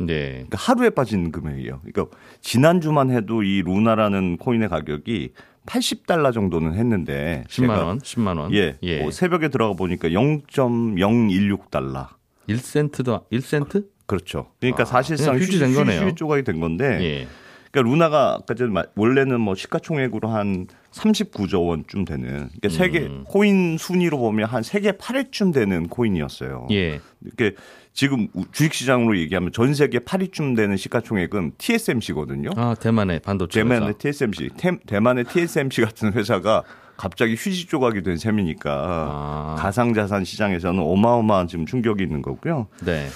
네. 0.00 0.30
그러니까 0.30 0.58
하루에 0.58 0.90
빠진 0.90 1.32
금액이에요. 1.32 1.80
그러니까 1.84 2.16
지난주만 2.40 3.10
해도 3.10 3.42
이 3.42 3.62
루나라는 3.62 4.38
코인의 4.38 4.70
가격이 4.70 5.32
80달러 5.66 6.32
정도는 6.32 6.74
했는데 6.74 7.44
10만 7.48 7.60
제가 7.60 7.84
원, 7.84 7.98
10만 7.98 8.38
원. 8.38 8.54
예, 8.54 8.78
예. 8.82 9.02
뭐 9.02 9.10
새벽에 9.10 9.48
들어가 9.48 9.74
보니까 9.74 10.08
0.016달러. 10.08 12.08
1센트도 12.48 13.28
1센트? 13.30 13.84
그렇죠. 14.08 14.46
그러니까 14.58 14.82
아, 14.82 14.86
사실상 14.86 15.34
그냥 15.34 15.40
휴지 15.46 15.58
된 15.60 15.74
거네요. 15.74 16.00
휴지 16.00 16.14
조각이 16.16 16.42
된 16.42 16.58
건데 16.60 16.98
예. 17.00 17.28
그러니까 17.70 17.90
루나가 17.92 18.38
아까 18.40 18.54
전에 18.54 18.72
말- 18.72 18.86
원래는 18.96 19.40
뭐 19.40 19.54
시가총액으로 19.54 20.28
한 20.28 20.66
39조 20.92 21.66
원쯤 21.66 22.06
되는 22.06 22.48
그러니까 22.60 22.68
세계 22.70 23.00
음. 23.00 23.24
코인 23.28 23.76
순위로 23.78 24.16
보면 24.18 24.48
한 24.48 24.62
세계 24.62 24.92
8위쯤 24.92 25.52
되는 25.52 25.86
코인이었어요. 25.88 26.66
예. 26.70 27.00
이렇게 27.22 27.54
지금 27.92 28.28
주식 28.52 28.72
시장으로 28.72 29.18
얘기하면 29.18 29.52
전 29.52 29.74
세계 29.74 29.98
8위쯤 29.98 30.56
되는 30.56 30.76
시가총액은 30.78 31.52
TSMC거든요. 31.58 32.50
아, 32.56 32.74
대만의 32.80 33.20
반도체 33.20 33.60
회사. 33.60 33.68
대만의 33.74 33.94
TSMC, 33.98 34.48
테- 34.56 34.78
대만의 34.86 35.24
TSMC 35.24 35.82
같은 35.82 36.12
회사가 36.14 36.62
갑자기 36.98 37.34
휴지 37.34 37.66
조각이 37.68 38.02
된 38.02 38.16
셈이니까 38.18 38.70
아. 38.72 39.56
가상자산 39.58 40.24
시장에서는 40.24 40.82
어마어마한 40.82 41.46
지금 41.46 41.64
충격이 41.64 42.02
있는 42.02 42.20
거고요. 42.22 42.66
네. 42.84 43.06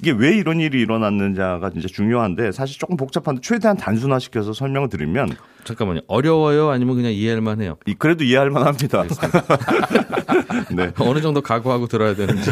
이게 0.00 0.10
왜 0.10 0.34
이런 0.34 0.58
일이 0.58 0.80
일어났는지가 0.80 1.70
진짜 1.72 1.86
중요한데 1.86 2.50
사실 2.52 2.78
조금 2.78 2.96
복잡한데 2.96 3.42
최대한 3.42 3.76
단순화시켜서 3.76 4.54
설명을 4.54 4.88
드리면 4.88 5.36
잠깐만요. 5.64 6.00
어려워요? 6.08 6.70
아니면 6.70 6.96
그냥 6.96 7.12
이해할 7.12 7.42
만해요? 7.42 7.76
이- 7.86 7.94
그래도 7.94 8.24
이해할 8.24 8.48
만합니다. 8.50 9.04
네. 10.74 10.92
어느 10.98 11.20
정도 11.20 11.42
각오하고 11.42 11.88
들어야 11.88 12.14
되는지. 12.14 12.50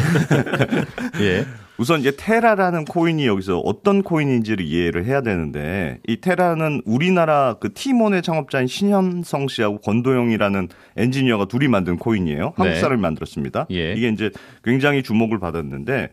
예. 1.21 1.45
우선 1.77 1.99
이제 1.99 2.13
테라라는 2.15 2.85
코인이 2.85 3.25
여기서 3.27 3.59
어떤 3.59 4.01
코인인지를 4.01 4.65
이해를 4.65 5.05
해야 5.05 5.21
되는데 5.21 5.99
이 6.07 6.17
테라는 6.17 6.81
우리나라 6.85 7.55
그 7.59 7.73
티몬의 7.73 8.21
창업자인 8.21 8.67
신현성 8.67 9.47
씨하고 9.47 9.79
권도영이라는 9.79 10.69
엔지니어가 10.95 11.45
둘이 11.45 11.67
만든 11.67 11.97
코인이에요. 11.97 12.53
한국 12.55 12.73
네. 12.73 12.79
사람이 12.79 13.01
만들었습니다. 13.01 13.67
예. 13.71 13.93
이게 13.93 14.07
이제 14.09 14.31
굉장히 14.63 15.03
주목을 15.03 15.39
받았는데 15.39 16.11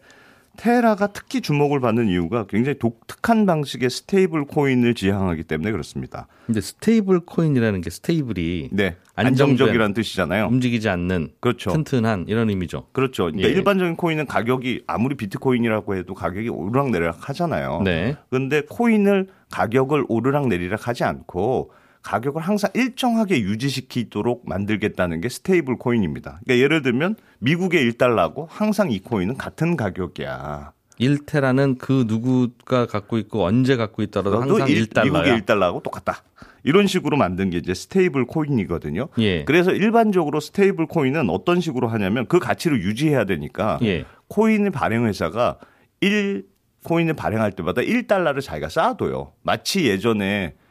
테라가 0.57 1.09
특히 1.09 1.41
주목을 1.41 1.81
받는 1.81 2.09
이유가 2.09 2.47
굉장히 2.47 2.79
독특한 2.79 3.47
방식의 3.47 3.89
stable 3.91 4.45
coin을 4.45 4.95
지향하기 4.95 5.45
때문에 5.45 5.73
그렇습니다. 5.73 6.27
근데 6.47 6.61
stable 6.61 7.21
coin이라는 7.21 7.81
게 7.81 7.91
stable이 7.91 8.69
네. 8.73 8.97
안정적이라는 9.15 9.95
뜻이잖아요. 9.95 10.47
움직이지 10.47 10.89
않는 10.89 11.33
그렇죠. 11.41 11.73
튼튼한 11.73 12.27
이런 12.29 12.51
의미죠. 12.51 12.89
그렇죠. 12.93 13.25
그러니까 13.25 13.49
예. 13.49 13.53
일반적인 13.53 13.97
코인은 13.97 14.27
가격이 14.27 14.85
아무리 14.87 15.17
비트코인이라고 15.17 15.97
해도 15.97 16.15
가격이 16.15 16.49
오르락내리락 16.49 17.29
하잖아요. 17.29 17.83
네. 17.85 18.17
그런데 18.31 18.63
코인을 18.69 19.29
가격을 19.51 20.05
오르락내리락 20.09 20.89
하지 20.89 21.05
않고 21.05 21.73
가격을 22.03 22.43
항상 22.43 22.71
일정하게 22.75 23.41
유지시키도록 23.41 24.49
만들겠다는 24.49 25.21
게 25.21 25.29
stable 25.29 25.77
coin입니다. 25.79 26.41
그러니까 26.45 26.63
예를 26.63 26.83
들면 26.83 27.17
미국의 27.39 27.91
1달러고 27.93 28.47
항상 28.49 28.91
이 28.91 29.01
코인은 29.01 29.37
같은 29.37 29.77
가격이야. 29.77 30.73
1테라는 31.01 31.79
그 31.79 32.05
누구가 32.07 32.87
갖고 32.87 33.19
있고 33.19 33.45
언제 33.45 33.77
갖고 33.77 34.03
있더라도 34.03 34.41
항상 34.41 34.69
일- 34.69 34.87
1달러야. 34.89 35.05
미국의 35.05 35.41
1달러하고 35.41 35.83
똑같다. 35.83 36.23
이런 36.65 36.87
식으로 36.87 37.17
만든 37.17 37.51
게 37.51 37.59
이제 37.59 37.75
stable 37.75 38.27
coin이거든요. 38.27 39.09
예. 39.19 39.45
그래서 39.45 39.73
일반적으로 39.73 40.39
stable 40.39 40.87
coin은 40.87 41.29
어떤 41.31 41.61
식으로 41.61 41.89
하냐면 41.89 42.27
그 42.27 42.39
가치를 42.39 42.83
유지해야 42.83 43.25
되니까 43.25 43.79
예. 43.83 44.05
코인을 44.29 44.71
발행 44.71 45.07
회사가 45.07 45.59
1 46.01 46.45
코인을 46.85 47.15
발행할 47.15 47.53
때마다 47.53 47.81
1달러를 47.81 48.41
자기가 48.43 48.69
쌓아둬요. 48.69 49.33
마치 49.43 49.87
예전에 49.89 50.55
그 50.55 50.62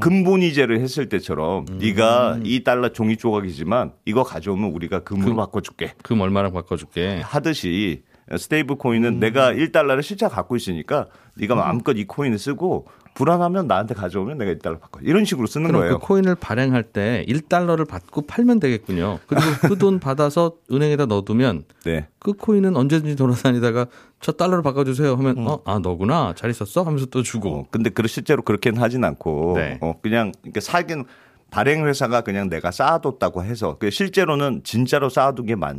금본위제를 0.00 0.80
했을 0.80 1.08
때처럼 1.08 1.66
음. 1.70 1.78
네가 1.78 2.38
2달러 2.42 2.92
종이 2.92 3.16
조각이지만 3.16 3.92
이거 4.04 4.22
가져오면 4.22 4.70
우리가 4.72 5.00
금으로 5.00 5.30
그- 5.30 5.36
바꿔줄게 5.36 5.94
금 6.02 6.20
얼마나 6.20 6.50
바꿔줄게. 6.50 7.20
하듯이 7.22 8.02
stable 8.36 8.76
coin은 8.76 9.14
음. 9.14 9.20
내가 9.20 9.52
1달러를 9.52 10.02
실제 10.02 10.28
갖고 10.28 10.56
있으니까 10.56 11.06
네가 11.36 11.54
마음껏 11.54 11.92
이 11.92 12.04
코인을 12.04 12.38
쓰고 12.38 12.86
불안하면 13.14 13.66
나한테 13.66 13.94
가져오면 13.94 14.38
내가 14.38 14.52
1달러 14.52 14.80
바꿔 14.80 15.00
이런 15.02 15.24
식으로 15.24 15.48
쓰는 15.48 15.66
그럼 15.66 15.80
거예요. 15.82 15.98
그 15.98 16.06
코인을 16.06 16.36
발행할 16.36 16.84
때 16.84 17.24
1달러를 17.28 17.88
받고 17.88 18.22
팔면 18.22 18.60
되겠군요. 18.60 19.18
그리고 19.26 19.44
그 19.62 19.76
돈 19.78 19.98
받아서 19.98 20.52
은행에다 20.70 21.06
넣어두면 21.06 21.64
네. 21.84 22.06
그 22.20 22.32
코인은 22.34 22.76
언제든지 22.76 23.16
돌아다니다가 23.16 23.86
저 24.20 24.32
달러를 24.32 24.62
바꿔주세요 24.62 25.14
하면 25.16 25.38
음. 25.38 25.46
어, 25.46 25.60
아 25.64 25.78
너구나 25.78 26.34
잘 26.36 26.50
있었어 26.50 26.82
하면서 26.82 27.06
또 27.06 27.22
주고 27.22 27.50
어, 27.50 27.66
근데 27.70 27.90
그 27.90 28.06
실제로 28.06 28.42
그렇게는 28.42 28.80
하진 28.80 29.02
않고 29.02 29.54
네. 29.56 29.78
어, 29.80 29.94
그냥 30.02 30.32
그러니까 30.42 30.60
사긴 30.60 31.04
발행 31.50 31.86
회사가 31.86 32.20
그냥 32.20 32.48
내가 32.48 32.70
쌓아뒀다고 32.70 33.42
해서 33.42 33.76
그 33.78 33.90
실제로는 33.90 34.60
진짜로 34.62 35.08
쌓아둔 35.08 35.46
게 35.46 35.54
맞, 35.56 35.76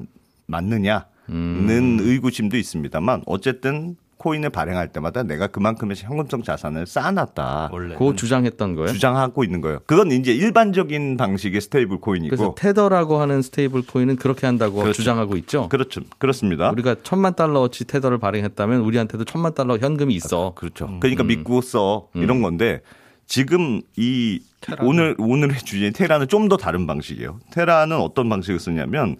맞느냐는 0.47 1.05
음. 1.29 1.97
의구심도 2.01 2.57
있습니다만 2.57 3.23
어쨌든 3.25 3.95
코인을 4.21 4.51
발행할 4.51 4.89
때마다 4.89 5.23
내가 5.23 5.47
그만큼의 5.47 5.95
현금성 5.97 6.43
자산을 6.43 6.85
쌓아놨다. 6.85 7.69
원래 7.71 7.95
그 7.97 8.15
주장했던 8.15 8.75
거예요. 8.75 8.93
주장하고 8.93 9.43
있는 9.43 9.61
거예요. 9.61 9.79
그건 9.87 10.11
이제 10.11 10.31
일반적인 10.31 11.17
방식의 11.17 11.59
stable 11.59 11.99
coin이고 11.99 12.35
그래서 12.35 12.55
테더라고 12.55 13.19
하는 13.19 13.41
stable 13.41 13.81
coin은 13.87 14.17
그렇게 14.17 14.45
한다고 14.45 14.75
그렇죠. 14.75 14.93
주장하고 14.93 15.35
있죠. 15.37 15.67
그렇죠. 15.69 16.01
그렇습니다. 16.19 16.69
우리가 16.69 16.97
천만 17.01 17.33
달러어치 17.35 17.85
테더를 17.85 18.19
발행했다면 18.19 18.81
우리한테도 18.81 19.25
천만 19.25 19.55
달러 19.55 19.77
현금이 19.77 20.13
있어. 20.13 20.53
그렇죠. 20.55 20.99
그러니까 20.99 21.23
믿고 21.23 21.61
써 21.61 22.07
이런 22.13 22.43
건데 22.43 22.81
지금 23.25 23.81
이 23.97 24.39
오늘 24.81 25.15
오늘의 25.17 25.57
주제인 25.59 25.93
테라는 25.93 26.27
좀 26.27 26.47
더 26.47 26.57
다른 26.57 26.85
방식이에요. 26.85 27.39
테라는 27.51 27.97
어떤 27.97 28.29
방식을 28.29 28.59
쓰냐면 28.59 29.15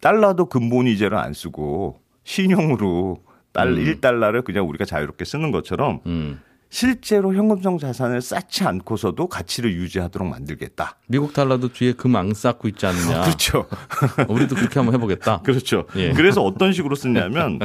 달러도 0.00 0.46
금본위제를 0.46 1.18
안 1.18 1.34
쓰고 1.34 2.00
신용으로 2.24 3.18
달 3.58 3.74
1달러를 3.74 4.44
그냥 4.44 4.68
우리가 4.68 4.84
자유롭게 4.84 5.24
쓰는 5.24 5.50
것처럼 5.50 6.00
음. 6.06 6.40
실제로 6.70 7.34
현금성 7.34 7.78
자산을 7.78 8.20
쌓지 8.20 8.64
않고서도 8.64 9.26
가치를 9.28 9.72
유지하도록 9.72 10.28
만들겠다. 10.28 10.96
미국 11.06 11.32
달러도 11.32 11.72
뒤에 11.72 11.92
금 11.94 12.14
안 12.16 12.34
쌓고 12.34 12.68
있지 12.68 12.84
않느냐. 12.86 13.22
그렇죠. 13.24 13.66
우리도 14.28 14.54
그렇게 14.54 14.78
한번 14.78 14.94
해보겠다. 14.94 15.40
그렇죠. 15.42 15.86
예. 15.96 16.12
그래서 16.12 16.42
어떤 16.42 16.72
식으로 16.74 16.94
쓰냐면 16.96 17.58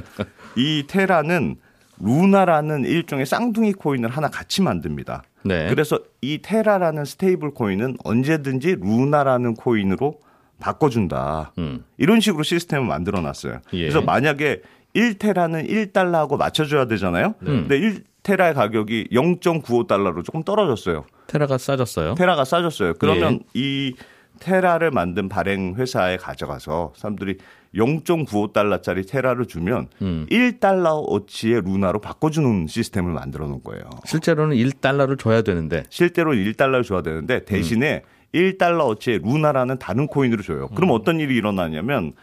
이 0.56 0.86
테라는 0.88 1.58
루나라는 2.00 2.86
일종의 2.86 3.26
쌍둥이 3.26 3.74
코인을 3.74 4.10
하나 4.10 4.30
같이 4.30 4.62
만듭니다. 4.62 5.24
네. 5.44 5.68
그래서 5.70 6.00
이 6.22 6.40
테라라는 6.42 7.04
stable 7.06 7.52
코인은 7.52 7.98
언제든지 8.04 8.78
루나라는 8.80 9.56
코인으로 9.56 10.20
바꿔준다. 10.60 11.52
음. 11.58 11.84
이런 11.98 12.20
식으로 12.22 12.44
시스템을 12.44 12.88
만들어 12.88 13.20
놨어요. 13.20 13.60
예. 13.74 13.80
그래서 13.82 14.02
만약에 14.02 14.62
1테라는 14.96 15.70
1달러하고 15.70 16.38
맞춰줘야 16.38 16.86
되잖아요. 16.86 17.36
음. 17.42 17.68
근데 17.68 17.80
1테라의 17.80 18.54
가격이 18.54 19.10
0.95달러로 19.12 20.24
조금 20.24 20.44
떨어졌어요. 20.44 21.06
테라가 21.28 21.58
싸졌어요. 21.58 22.16
테라가 22.16 22.46
싸졌어요. 22.46 22.94
그러면 23.00 23.40
예. 23.56 23.60
이 23.60 23.94
테라를 24.40 24.92
만든 24.92 25.30
발행 25.30 25.76
회사에 25.76 26.18
가져가서 26.18 26.94
사람들이 26.96 27.38
0.95달러짜리 27.76 29.08
테라를 29.08 29.46
주면 29.46 29.88
음. 30.02 30.28
1달러 30.30 31.04
어치의 31.08 31.62
루나로 31.62 32.00
바꿔주는 32.02 32.68
시스템을 32.68 33.14
만들어 33.14 33.48
놓은 33.48 33.64
거예요. 33.64 33.84
실제로는 34.06 34.56
1달러를 34.58 35.18
줘야 35.18 35.42
되는데 35.42 35.84
실제로 35.90 36.34
1달러를 36.34 36.84
줘야 36.84 37.02
되는데 37.02 37.46
대신에 37.46 38.04
1달러 38.34 38.88
어치의 38.90 39.20
루나라는 39.24 39.80
다른 39.80 40.08
코인으로 40.08 40.44
줘요. 40.44 40.68
그럼 40.70 40.92
어떤 40.92 41.20
일이 41.20 41.36
일어나냐면 41.36 42.14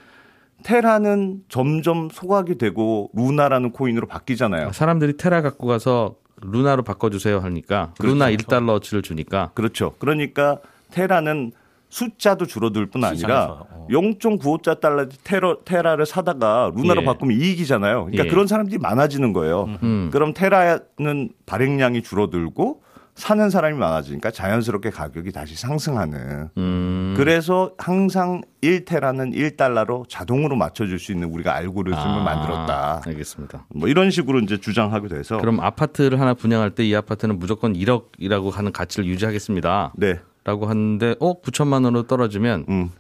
테라는 0.62 1.42
점점 1.48 2.08
소각이 2.10 2.58
되고 2.58 3.10
루나라는 3.14 3.72
코인으로 3.72 4.06
바뀌잖아요. 4.06 4.72
사람들이 4.72 5.16
테라 5.16 5.42
갖고 5.42 5.66
가서 5.66 6.16
루나로 6.42 6.82
바꿔주세요 6.82 7.38
하니까 7.40 7.92
그렇죠. 7.98 8.14
루나 8.14 8.30
1달러어치를 8.30 9.02
주니까 9.02 9.50
그렇죠. 9.54 9.94
그러니까 9.98 10.58
테라는 10.90 11.52
숫자도 11.90 12.46
줄어들 12.46 12.86
뿐 12.86 13.04
아니라 13.04 13.64
어. 13.68 13.86
0.95달러 13.90 15.10
테러, 15.24 15.58
테라를 15.64 16.06
사다가 16.06 16.70
루나로 16.74 17.02
예. 17.02 17.04
바꾸면 17.04 17.36
이익이잖아요. 17.36 18.04
그러니까 18.04 18.26
예. 18.26 18.28
그런 18.28 18.46
사람들이 18.46 18.78
많아지는 18.78 19.32
거예요. 19.32 19.64
음. 19.82 20.08
그럼 20.12 20.32
테라는 20.32 21.30
발행량이 21.46 22.02
줄어들고 22.02 22.82
사는 23.14 23.50
사람이 23.50 23.76
많아지니까 23.76 24.30
자연스럽게 24.30 24.90
가격이 24.90 25.32
다시 25.32 25.54
상승하는. 25.56 26.48
음. 26.56 27.14
그래서 27.16 27.72
항상 27.76 28.40
1테라는 28.62 29.34
1달러로 29.34 30.08
자동으로 30.08 30.56
맞춰줄 30.56 30.98
수 30.98 31.12
있는 31.12 31.28
우리가 31.28 31.54
알고리즘을 31.54 32.02
아, 32.02 32.22
만들었다. 32.22 33.02
알겠습니다. 33.06 33.66
뭐 33.74 33.88
이런 33.88 34.10
식으로 34.10 34.38
이제 34.40 34.58
주장하게 34.58 35.08
돼서. 35.08 35.38
그럼 35.38 35.60
아파트를 35.60 36.20
하나 36.20 36.34
분양할 36.34 36.70
때 36.70 36.80
이 36.84 36.94
아파트는 36.94 37.38
무조건 37.38 37.74
1억이라고 37.74 38.50
하는 38.52 38.72
가치를 38.72 39.04
유지하겠습니다. 39.06 39.92
네. 39.96 40.18
라고 40.44 40.66
하는데 40.66 41.14
어 41.20 41.40
9천만 41.42 41.84
원으로 41.84 42.06
떨어지면 42.06 42.64
음. 42.70 42.90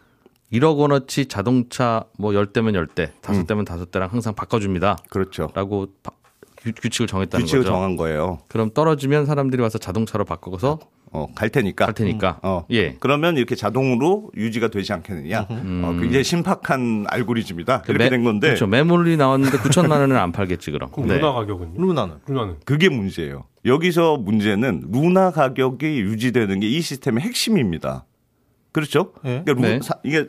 1억 0.52 0.76
원어치 0.78 1.26
자동차 1.26 2.04
뭐 2.18 2.32
10대면 2.32 2.72
10대, 2.88 3.12
5대면 3.22 3.64
5대랑 3.64 4.10
항상 4.10 4.34
바꿔줍니다. 4.34 4.96
그렇죠. 5.08 5.48
라고 5.54 5.86
바- 6.02 6.10
규, 6.62 6.72
규칙을 6.72 7.06
정했다는 7.06 7.44
규칙을 7.44 7.62
거죠. 7.64 7.72
정한 7.72 7.96
거예요. 7.96 8.38
그럼 8.48 8.70
떨어지면 8.72 9.26
사람들이 9.26 9.62
와서 9.62 9.78
자동차로 9.78 10.24
바꿔서 10.24 10.78
어, 11.12 11.26
갈 11.34 11.48
테니까. 11.48 11.86
갈 11.86 11.94
테니까. 11.94 12.38
어. 12.42 12.66
예. 12.70 12.96
그러면 13.00 13.36
이렇게 13.36 13.56
자동으로 13.56 14.30
유지가 14.36 14.68
되지 14.68 14.92
않겠느냐. 14.92 15.46
어, 15.50 15.96
굉장히 16.00 16.22
신박한 16.22 17.06
알고리즘이다. 17.08 17.82
이렇게 17.88 17.92
음. 17.92 17.98
매- 17.98 18.08
된 18.10 18.22
건데 18.22 18.46
그렇죠. 18.48 18.66
매물이 18.68 19.16
나왔는데 19.16 19.58
9천만 19.58 19.92
원은 20.00 20.16
안 20.16 20.30
팔겠지 20.30 20.70
그럼. 20.70 20.90
그럼 20.92 21.08
네. 21.08 21.16
루나 21.18 21.32
가격은요? 21.32 21.72
루나는 21.80 22.14
루나는 22.28 22.56
그게 22.64 22.88
문제예요. 22.88 23.44
여기서 23.64 24.18
문제는 24.18 24.84
루나 24.92 25.32
가격이 25.32 25.86
유지되는 26.00 26.60
게 26.60 26.68
이 26.68 26.80
시스템의 26.80 27.24
핵심입니다. 27.24 28.04
그렇죠? 28.70 29.12
네. 29.24 29.42
그러니까 29.44 29.52
루- 29.54 29.60
네. 29.62 29.80
사- 29.82 29.98
이게 30.04 30.28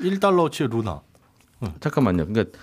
1달러치 0.00 0.68
루나. 0.68 1.00
잠깐만요. 1.80 2.26
그러니까 2.26 2.58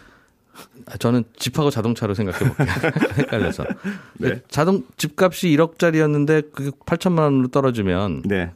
저는 1.00 1.24
집하고 1.38 1.70
자동차로 1.70 2.14
생각해 2.14 2.40
볼게요. 2.40 2.68
헷갈려서. 3.18 3.66
네. 4.20 4.42
자동 4.50 4.84
집값이 4.98 5.48
1억짜리였는데 5.56 6.52
그게 6.52 6.70
8천만 6.86 7.20
원으로 7.22 7.48
떨어지면 7.50 8.24
네. 8.26 8.52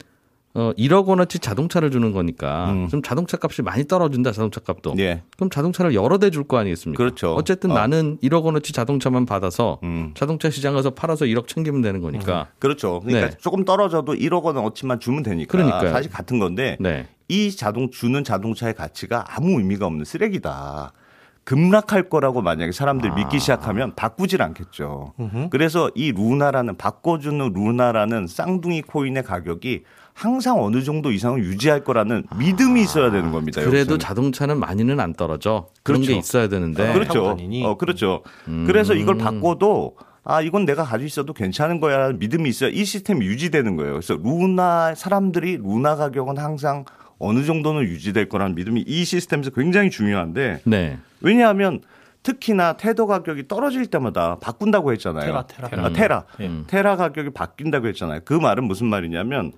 어 0.56 0.72
1억 0.80 1.06
원어치 1.06 1.38
자동차를 1.40 1.92
주는 1.92 2.12
거니까 2.12 2.72
음. 2.72 2.88
좀 2.90 3.04
자동차 3.04 3.38
값이 3.40 3.62
많이 3.62 3.86
떨어진다 3.88 4.32
자동차 4.32 4.60
값도. 4.60 4.96
예. 4.98 5.22
그럼 5.38 5.50
자동차를 5.52 5.94
여러 5.94 6.18
대 6.18 6.32
줄 6.32 6.44
거 6.48 6.58
아니겠습니까? 6.58 6.98
그렇죠. 6.98 7.36
어쨌든 7.36 7.72
어. 7.72 7.76
나는 7.76 8.18
1억 8.24 8.44
원어치 8.44 8.74
자동차만 8.74 9.28
받아서 9.28 9.80
음. 9.84 10.12
자동차 10.16 10.50
시장 10.50 10.74
가서 10.74 10.90
팔아서 10.92 11.26
1억 11.26 11.48
챙기면 11.48 11.82
되는 11.82 12.02
거니까. 12.02 12.48
그렇죠. 12.58 13.00
그러니까 13.02 13.30
네. 13.30 13.38
조금 13.40 13.64
떨어져도 13.64 14.14
1억 14.16 14.44
원 14.44 14.58
어치만 14.58 15.00
주면 15.00 15.22
되니까 15.22 15.52
그러니까요. 15.52 15.92
사실 15.92 16.12
같은 16.12 16.40
건데 16.40 16.78
네. 16.80 17.08
이 17.28 17.52
자동 17.52 17.92
주는 17.92 18.24
자동차의 18.24 18.74
가치가 18.74 19.26
아무 19.30 19.60
의미가 19.60 19.86
없는 19.86 20.04
쓰레기다. 20.04 20.94
급락할 21.50 22.10
거라고 22.10 22.44
만약에 22.44 22.72
사람들이 22.72 23.12
믿기 23.16 23.40
시작하면 23.40 23.96
바꾸질 23.96 24.44
않겠죠. 24.44 25.14
그래서 25.50 25.90
이 25.96 26.12
루나라는 26.12 26.78
바꿔주는 26.78 27.54
루나라는 27.54 28.28
쌍둥이 28.28 28.84
코인의 28.84 29.24
가격이 29.24 29.82
항상 30.14 30.62
어느 30.62 30.84
정도 30.84 31.12
이상은 31.12 31.40
유지할 31.40 31.84
거라는 31.84 32.26
믿음이 32.38 32.82
있어야 32.82 33.10
되는 33.10 33.32
겁니다. 33.32 33.62
그래도 33.62 33.78
여기서는. 33.78 34.00
자동차는 34.00 34.60
많이는 34.60 35.00
안 35.00 35.14
떨어져. 35.14 35.70
그런 35.82 36.02
그렇죠. 36.02 36.14
게 36.14 36.20
있어야 36.20 36.50
되는데. 36.50 36.86
타고 36.86 37.00
그렇죠. 37.00 37.38
어, 37.64 37.78
그렇죠. 37.78 38.24
음. 38.48 38.66
그래서 38.68 38.94
이걸 38.94 39.18
바꿔도 39.18 39.96
아, 40.24 40.42
이건 40.42 40.66
내가 40.66 40.84
가지고 40.84 41.08
있어도 41.08 41.34
괜찮은 41.34 41.80
거야. 41.80 41.98
라는 41.98 42.20
믿음이 42.20 42.48
있어야 42.48 42.70
이 42.70 42.86
시스템이 42.86 43.26
유지되는 43.26 43.76
거예요. 43.76 43.94
그래서 43.94 44.16
루나, 44.22 44.94
사람들이 44.94 45.58
루나 45.58 45.96
가격은 45.96 46.38
항상 46.38 46.86
어느 47.20 47.44
정도는 47.44 47.84
유지될 47.84 48.30
거라는 48.30 48.56
믿음이 48.56 48.84
이 48.88 49.04
시스템에서 49.04 49.52
굉장히 49.52 49.90
중요한데 49.90 50.62
네. 50.64 50.98
왜냐하면 51.22 51.82
특히나 52.24 52.74
테더 52.74 53.06
가격이 53.06 53.48
떨어질 53.48 53.86
때마다 53.86 54.40
바꾼다고 54.40 54.92
했잖아요. 54.94 55.26
테라, 55.26 55.48
테라. 55.48 55.86
아, 55.86 55.90
테라. 55.90 56.26
음. 56.42 56.64
테라 56.68 56.96
가격이 56.96 57.32
바뀐다고 57.32 57.88
했잖아요. 57.88 58.22
그 58.26 58.34
말은 58.34 58.66
무슨 58.66 58.88
말이냐면 58.88 59.54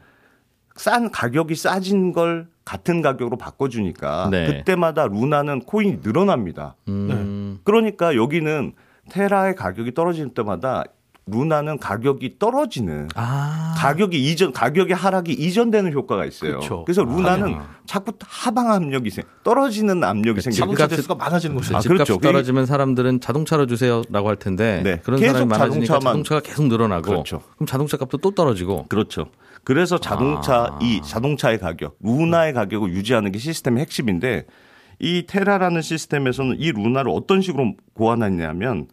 싼 0.76 1.12
가격이 1.12 1.56
싸진 1.56 2.14
걸 2.14 2.48
같은 2.64 3.02
가격으로 3.02 3.38
바꿔주니까 3.38 4.30
네. 4.32 4.46
그때마다 4.46 5.08
루나는 5.08 5.62
코인이 5.62 6.00
늘어납니다. 6.04 6.76
음. 6.88 7.60
그러니까 7.64 8.16
여기는 8.16 8.74
테라의 9.10 9.56
가격이 9.56 9.94
떨어질 9.94 10.30
때마다 10.30 10.84
루나는 11.28 11.78
가격이 11.78 12.40
떨어지는 12.40 13.08
아. 13.16 13.76
가격이 13.78 14.18
이전 14.32 14.52
가격의 14.52 14.96
하락이 14.96 15.32
이전되는 15.32 15.94
효과가 15.94 16.26
있어요. 16.26 16.54
그렇죠. 16.58 16.84
그래서 16.84 17.04
루나는 17.04 17.44
당연히. 17.52 17.60
자꾸 17.86 18.12
하방 18.26 18.72
압력이 18.72 19.10
생 19.12 19.24
떨어지는 19.44 20.04
압력이 20.04 20.42
생기고 20.42 20.60
자동차 20.76 20.88
대수가 20.88 21.16
많아지는 21.16 21.56
거죠. 21.56 21.78
아, 21.78 21.80
그렇죠. 21.80 22.18
떨어지면 22.18 22.66
사람들은 22.66 23.22
자동차로 23.22 23.68
주세요라고 23.68 24.28
할 24.30 24.36
텐데 24.38 24.82
네. 24.84 25.00
그런 25.04 25.20
계속 25.20 25.34
사람이 25.34 25.50
많아지니까 25.50 26.00
자동차만- 26.00 26.04
자동차가 26.04 26.42
계속 26.42 26.68
늘어나고 26.68 27.04
그렇죠. 27.04 27.42
그럼 27.56 27.68
자동차 27.68 27.98
값도 27.98 28.18
또 28.18 28.32
떨어지고 28.32 28.88
그렇죠. 28.88 29.28
그래서 29.64 30.00
자동차 30.00 30.56
아. 30.74 30.80
이 30.82 31.02
자동차의 31.04 31.60
가격, 31.60 31.98
루나의 32.02 32.54
가격을 32.54 32.90
유지하는 32.94 33.32
게 33.32 33.38
시스템의 33.38 33.82
핵심인데 33.82 34.48
이 35.00 35.26
테라라는 35.28 35.82
시스템에서는 35.82 36.56
이 36.60 36.72
루나를 36.72 37.12
어떤 37.14 37.42
식으로 37.42 37.76
고안했냐면 37.94 38.88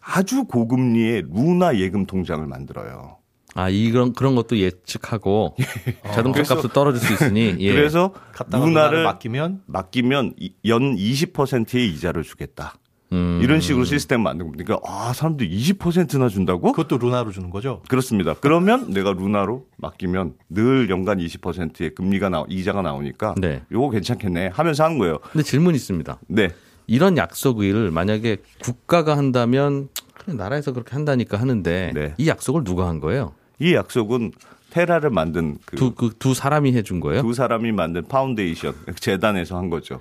아주 0.00 0.44
고금리의 0.44 1.24
루나 1.32 1.76
예금 1.78 2.06
통장을 2.06 2.44
만들어요. 2.46 3.16
아 3.54 3.68
이런 3.68 4.12
그런 4.12 4.36
것도 4.36 4.58
예측하고 4.58 5.56
자동차 6.14 6.42
값도 6.44 6.68
떨어질 6.68 7.00
수 7.00 7.12
있으니 7.14 7.56
예. 7.60 7.72
그래서 7.72 8.14
루나를 8.50 9.02
맡기면 9.02 9.62
맡기면 9.66 10.34
이- 10.38 10.54
연 10.66 10.94
20%의 10.96 11.88
이자를 11.90 12.22
주겠다. 12.22 12.74
음. 13.12 13.40
이런 13.42 13.60
식으로 13.60 13.84
시스템을 13.84 14.22
만든 14.22 14.46
겁니다. 14.46 14.62
그러니까 14.64 14.88
아 14.88 15.12
사람들이 15.12 15.50
20%나 15.50 16.28
준다고? 16.28 16.70
그것도 16.70 16.98
루나로 17.04 17.32
주는 17.32 17.50
거죠. 17.50 17.82
그렇습니다. 17.88 18.34
그러면 18.34 18.90
내가 18.92 19.12
루나로 19.12 19.66
맡기면 19.78 20.34
늘 20.48 20.88
연간 20.90 21.18
20%의 21.18 21.96
금리가 21.96 22.28
나 22.28 22.44
이자가 22.48 22.82
나오니까 22.82 23.34
네. 23.36 23.62
요거 23.72 23.90
괜찮겠네 23.90 24.50
하면서 24.54 24.84
하는 24.84 24.98
거예요. 24.98 25.18
근데 25.32 25.42
질문이 25.42 25.74
있습니다. 25.76 26.20
네. 26.28 26.50
이런 26.90 27.16
약속을 27.16 27.92
만약에 27.92 28.38
국가가 28.60 29.16
한다면 29.16 29.88
그냥 30.18 30.36
나라에서 30.36 30.72
그렇게 30.72 30.90
한다니까 30.92 31.38
하는데 31.40 31.92
네. 31.94 32.14
이 32.18 32.26
약속을 32.28 32.64
누가 32.64 32.88
한 32.88 32.98
거예요? 32.98 33.32
이 33.60 33.74
약속은 33.74 34.32
테라를 34.70 35.10
만든 35.10 35.58
그두 35.66 35.94
그 35.94 36.10
두 36.18 36.34
사람이 36.34 36.72
해준 36.72 36.98
거예요? 36.98 37.22
두 37.22 37.32
사람이 37.32 37.70
만든 37.70 38.02
파운데이션 38.08 38.74
재단에서 38.98 39.56
한 39.56 39.70
거죠. 39.70 40.00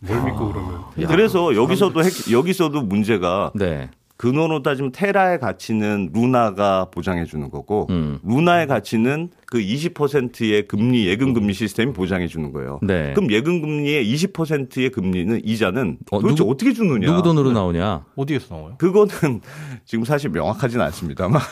뭘 0.00 0.22
믿고 0.24 0.52
그러면 0.52 0.82
그래서 1.08 1.54
여기서도 1.54 2.02
핵- 2.04 2.30
여기서도 2.32 2.82
문제가 2.82 3.52
네. 3.54 3.88
근원으로 4.24 4.62
따지면 4.62 4.90
테라의 4.92 5.38
가치는 5.38 6.10
루나가 6.14 6.86
보장해 6.90 7.26
주는 7.26 7.50
거고 7.50 7.86
음. 7.90 8.18
루나의 8.24 8.66
가치는 8.66 9.28
그 9.44 9.58
20%의 9.58 10.66
금리 10.66 11.06
예금 11.06 11.34
금리 11.34 11.52
시스템이 11.52 11.92
보장해 11.92 12.26
주는 12.26 12.50
거예요. 12.50 12.80
네. 12.82 13.12
그럼 13.14 13.30
예금 13.30 13.60
금리의 13.60 14.02
20%의 14.14 14.88
금리는 14.92 15.42
이자는 15.44 15.98
어, 16.10 16.20
도대체 16.20 16.36
누구- 16.36 16.50
어떻게 16.50 16.72
주느냐? 16.72 17.06
누구 17.06 17.22
돈으로 17.22 17.52
나오냐? 17.52 18.06
어디에서 18.16 18.54
나와요? 18.54 18.74
그거는 18.78 19.42
지금 19.84 20.06
사실 20.06 20.30
명확하진 20.30 20.80
않습니다만 20.80 21.42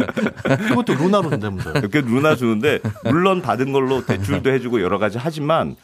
그것도 0.68 0.94
루나로 0.94 1.28
된다면서요. 1.28 1.74
이렇게 1.76 2.00
루나 2.00 2.34
주는데 2.34 2.78
물론 3.04 3.42
받은 3.42 3.72
걸로 3.72 4.06
대출도 4.06 4.50
해주고 4.50 4.80
여러 4.80 4.98
가지 4.98 5.18
하지만 5.20 5.76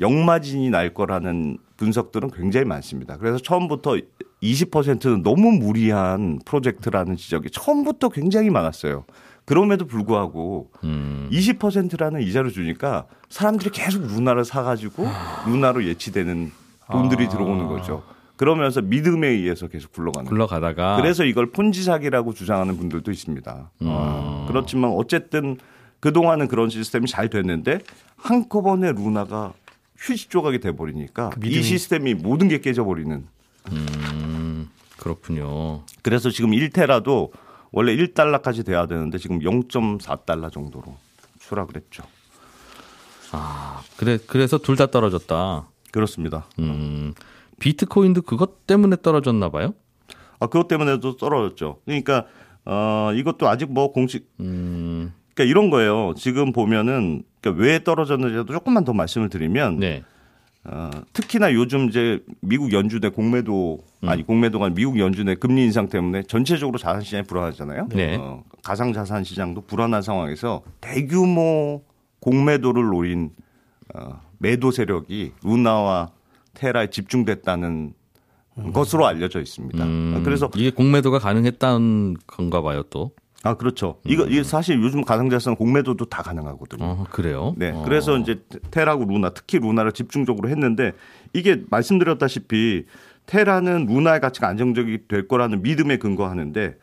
역마진이 0.00 0.70
날 0.70 0.92
거라는 0.92 1.58
분석들은 1.76 2.30
굉장히 2.30 2.66
많습니다. 2.66 3.16
그래서 3.16 3.38
처음부터 3.38 3.98
20%는 4.42 5.22
너무 5.22 5.52
무리한 5.52 6.38
프로젝트라는 6.44 7.16
지적이 7.16 7.50
처음부터 7.50 8.10
굉장히 8.10 8.50
많았어요. 8.50 9.04
그럼에도 9.44 9.86
불구하고 9.86 10.70
음. 10.84 11.28
20%라는 11.30 12.22
이자를 12.22 12.50
주니까 12.50 13.06
사람들이 13.28 13.70
계속 13.70 14.02
루나를 14.02 14.44
사가지고 14.44 15.06
루나로 15.46 15.84
예치되는 15.84 16.50
돈들이 16.90 17.28
들어오는 17.28 17.66
거죠. 17.66 18.02
그러면서 18.36 18.82
믿음에 18.82 19.28
의해서 19.28 19.68
계속 19.68 19.92
굴러가는 19.92 20.24
거죠. 20.24 20.30
굴러가다가 20.30 20.96
그래서 20.96 21.24
이걸 21.24 21.50
폰지 21.50 21.82
사기라고 21.82 22.32
주장하는 22.34 22.76
분들도 22.76 23.10
있습니다. 23.10 23.70
어, 23.80 24.44
그렇지만 24.48 24.90
어쨌든 24.90 25.56
그동안은 26.00 26.48
그런 26.48 26.68
시스템이 26.68 27.06
잘 27.06 27.28
됐는데 27.28 27.78
한꺼번에 28.16 28.92
루나가 28.92 29.52
휴지 30.04 30.28
조각이 30.28 30.58
돼버리니까 30.60 31.30
이 31.36 31.40
믿음이- 31.40 31.62
시스템이 31.62 32.14
모든 32.14 32.48
게 32.48 32.60
깨져버리는. 32.60 33.26
음, 33.72 34.70
그렇군요. 34.98 35.84
그래서 36.02 36.30
지금 36.30 36.50
1테라도 36.50 37.30
원래 37.72 37.96
1달러까지 37.96 38.64
돼야 38.66 38.86
되는데 38.86 39.16
지금 39.18 39.38
0.4달러 39.40 40.52
정도로 40.52 40.96
추락을 41.40 41.76
했죠. 41.76 42.02
아, 43.32 43.82
그래 43.96 44.18
그래서 44.26 44.58
둘 44.58 44.76
다 44.76 44.86
떨어졌다. 44.90 45.68
그렇습니다. 45.90 46.46
음. 46.58 47.14
비트코인도 47.58 48.22
그것 48.22 48.66
때문에 48.66 48.96
떨어졌나 49.02 49.48
봐요? 49.48 49.74
아, 50.38 50.46
그것 50.48 50.68
때문에도 50.68 51.16
떨어졌죠. 51.16 51.80
그러니까 51.84 52.26
어, 52.66 53.10
이것도 53.14 53.48
아직 53.48 53.72
뭐 53.72 53.92
공식 53.92 54.28
음. 54.40 55.12
그러니까 55.34 55.50
이런 55.50 55.70
거예요. 55.70 56.14
지금 56.16 56.52
보면은 56.52 57.24
그러니까 57.40 57.62
왜 57.62 57.82
떨어졌는지도 57.82 58.46
조금만 58.46 58.84
더 58.84 58.92
말씀을 58.92 59.28
드리면 59.28 59.78
네. 59.78 60.02
어, 60.64 60.90
특히나 61.12 61.52
요즘 61.52 61.88
이제 61.88 62.20
미국 62.40 62.72
연준의 62.72 63.10
공매도 63.10 63.80
아니 64.02 64.22
공매도가 64.22 64.70
미국 64.70 64.98
연준의 64.98 65.36
금리 65.36 65.64
인상 65.64 65.88
때문에 65.88 66.22
전체적으로 66.22 66.78
자산 66.78 67.02
시장이 67.02 67.24
불안하잖아요. 67.24 67.88
네. 67.90 68.16
어, 68.16 68.44
가상 68.62 68.92
자산 68.92 69.24
시장도 69.24 69.62
불안한 69.62 70.00
상황에서 70.02 70.62
대규모 70.80 71.82
공매도를 72.20 72.82
노린 72.84 73.30
어, 73.94 74.20
매도 74.38 74.70
세력이 74.70 75.32
루나와 75.42 76.10
테라에 76.54 76.88
집중됐다는 76.88 77.92
것으로 78.72 79.06
알려져 79.06 79.40
있습니다. 79.40 79.84
음, 79.84 80.22
그래서 80.24 80.48
이게 80.54 80.70
공매도가 80.70 81.18
가능했다는 81.18 82.16
건가 82.26 82.62
봐요 82.62 82.84
또. 82.88 83.10
아 83.44 83.54
그렇죠. 83.54 84.00
이거 84.04 84.24
이게 84.24 84.42
사실 84.42 84.82
요즘 84.82 85.04
가상자산 85.04 85.54
공매도도 85.56 86.06
다 86.06 86.22
가능하거든요. 86.22 86.82
어, 86.82 87.06
그래요? 87.10 87.54
네. 87.58 87.72
어. 87.72 87.82
그래서 87.84 88.16
이제 88.16 88.42
테라고 88.70 89.04
루나 89.04 89.30
특히 89.30 89.58
루나를 89.58 89.92
집중적으로 89.92 90.48
했는데 90.48 90.92
이게 91.34 91.62
말씀드렸다시피 91.68 92.86
테라는 93.26 93.86
루나의 93.86 94.20
가치가 94.20 94.48
안정적이 94.48 95.06
될 95.08 95.28
거라는 95.28 95.62
믿음에 95.62 95.98
근거하는데 95.98 96.76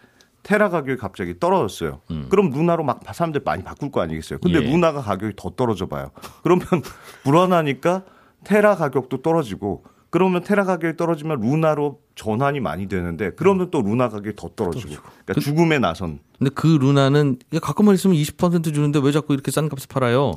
테라 0.43 0.69
가격이 0.69 0.97
갑자기 0.97 1.39
떨어졌어요. 1.39 2.01
그럼 2.29 2.51
루나로 2.51 2.83
막 2.83 3.01
사람들 3.11 3.41
많이 3.43 3.63
바꿀 3.63 3.91
거 3.91 4.01
아니겠어요. 4.01 4.37
근데 4.39 4.59
음. 4.59 4.63
예. 4.63 4.71
루나가 4.71 5.01
가격이 5.01 5.33
더 5.35 5.49
떨어져 5.51 5.87
봐요. 5.87 6.11
그러면 6.43 6.65
불안하니까 7.23 8.03
테라 8.43 8.75
가격도 8.75 9.23
떨어지고 9.23 9.83
그러면 10.11 10.43
테라 10.43 10.65
가격이 10.65 10.97
떨어지면 10.97 11.39
루나로 11.39 11.99
전환이 12.15 12.59
많이 12.59 12.87
되는데 12.87 13.31
그러면 13.31 13.71
또 13.71 13.81
루나 13.81 14.09
가격이 14.09 14.35
더 14.35 14.49
떨어지고 14.55 15.01
그러니까 15.25 15.41
죽음에 15.41 15.79
나선 15.79 16.19
근데 16.37 16.51
그 16.53 16.67
루나는 16.67 17.37
가끔만 17.61 17.95
있으면 17.95 18.15
20% 18.17 18.73
주는데 18.73 18.99
왜 19.01 19.11
자꾸 19.13 19.33
이렇게 19.33 19.49
싼 19.51 19.69
값에 19.69 19.85
팔아요? 19.89 20.33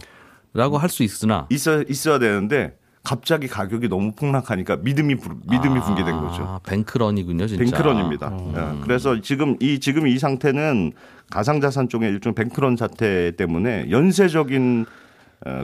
라고 0.54 0.78
할 0.78 0.88
수 0.88 1.02
있으나 1.02 1.46
있어 1.50 1.82
있어야 1.82 2.20
되는데 2.20 2.78
갑자기 3.02 3.48
가격이 3.48 3.88
너무 3.88 4.12
폭락하니까 4.12 4.76
믿음이 4.76 5.16
부- 5.16 5.37
믿음이 5.50 5.80
붕괴된 5.80 6.20
거죠. 6.20 6.42
아, 6.44 6.60
뱅크런이군요, 6.64 7.46
진짜. 7.48 7.62
뱅크런입니다. 7.64 8.32
예, 8.56 8.80
그래서 8.82 9.20
지금 9.20 9.56
이 9.60 9.78
지금 9.80 10.06
이 10.06 10.18
상태는 10.18 10.92
가상자산 11.30 11.88
쪽에 11.90 12.08
일종 12.08 12.34
뱅크런 12.34 12.76
사태 12.76 13.32
때문에 13.37 13.90
연쇄적인 13.90 14.87
어, 14.88 15.03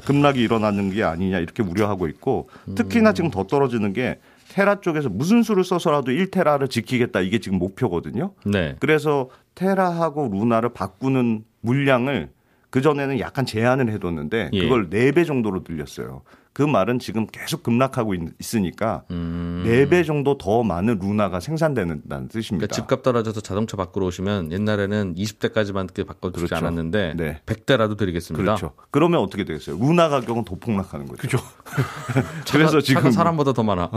급락이 0.04 0.40
일어나는 0.40 0.90
게 0.90 1.02
아니냐 1.02 1.38
이렇게 1.38 1.62
우려하고 1.62 2.06
있고 2.08 2.48
특히나 2.74 3.12
지금 3.12 3.30
더 3.30 3.44
떨어지는 3.44 3.92
게 3.92 4.18
테라 4.50 4.80
쪽에서 4.80 5.08
무슨 5.08 5.42
수를 5.42 5.64
써서라도 5.64 6.10
1테라를 6.12 6.68
지키겠다 6.68 7.20
이게 7.20 7.38
지금 7.38 7.58
목표거든요. 7.58 8.32
네. 8.44 8.76
그래서 8.80 9.30
테라하고 9.54 10.28
루나를 10.32 10.70
바꾸는 10.70 11.44
물량을 11.60 12.30
그 12.70 12.80
전에는 12.82 13.18
약간 13.20 13.44
제한을 13.46 13.90
해뒀는데 13.92 14.50
예. 14.52 14.60
그걸 14.60 14.90
4배 14.90 15.26
정도로 15.26 15.64
늘렸어요. 15.68 16.22
그 16.52 16.62
말은 16.62 16.98
지금 16.98 17.26
계속 17.26 17.62
급락하고 17.62 18.14
있, 18.14 18.20
으니까 18.54 19.04
음. 19.10 19.62
4배 19.64 20.04
정도 20.04 20.36
더 20.36 20.64
많은 20.64 20.98
루나가 21.00 21.38
생산되는다는 21.38 22.28
뜻입니다. 22.28 22.66
그러니까 22.66 22.74
집값 22.74 23.02
떨어져서 23.02 23.40
자동차 23.40 23.76
바꾸러 23.76 24.06
오시면 24.06 24.50
옛날에는 24.50 25.14
20대까지만 25.14 25.86
그렇게 25.86 26.04
바꿔주지 26.04 26.46
그렇죠. 26.46 26.56
않았는데 26.56 27.14
네. 27.16 27.40
100대라도 27.46 27.96
드리겠습니다. 27.96 28.42
그렇죠. 28.42 28.72
그러면 28.90 29.20
어떻게 29.20 29.44
되겠어요? 29.44 29.78
루나 29.78 30.08
가격은 30.08 30.44
더 30.44 30.56
폭락하는 30.56 31.06
거죠. 31.06 31.28
그렇죠. 31.28 31.38
차가, 32.44 32.58
그래서 32.58 32.80
지금 32.80 33.02
차가 33.02 33.12
사람보다 33.12 33.52
더 33.52 33.62
많아. 33.62 33.90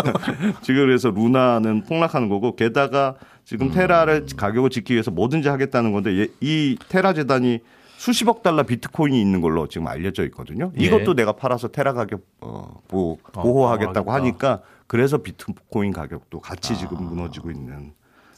지금 0.62 0.86
그래서 0.86 1.10
루나는 1.10 1.84
폭락하는 1.84 2.30
거고 2.30 2.56
게다가 2.56 3.16
지금 3.44 3.66
음. 3.66 3.72
테라를 3.72 4.26
가격을 4.36 4.70
지키기 4.70 4.94
위해서 4.94 5.10
뭐든지 5.10 5.48
하겠다는 5.48 5.92
건데 5.92 6.16
예- 6.18 6.28
이 6.40 6.78
테라 6.88 7.12
재단이 7.12 7.60
수십억 8.00 8.42
달러 8.42 8.62
비트코인이 8.62 9.20
있는 9.20 9.42
걸로 9.42 9.68
지금 9.68 9.86
알려져 9.86 10.24
있거든요. 10.24 10.72
예. 10.80 10.84
이것도 10.84 11.12
내가 11.12 11.32
팔아서 11.32 11.68
테라 11.68 11.92
가격 11.92 12.22
어, 12.40 12.80
보, 12.88 13.18
보호하겠다고 13.18 14.06
보호하겠다. 14.06 14.14
하니까 14.14 14.62
그래서 14.86 15.18
비트코인 15.18 15.92
가격도 15.92 16.40
같이 16.40 16.78
지금 16.78 17.04
무너지고 17.04 17.50
있는 17.50 17.92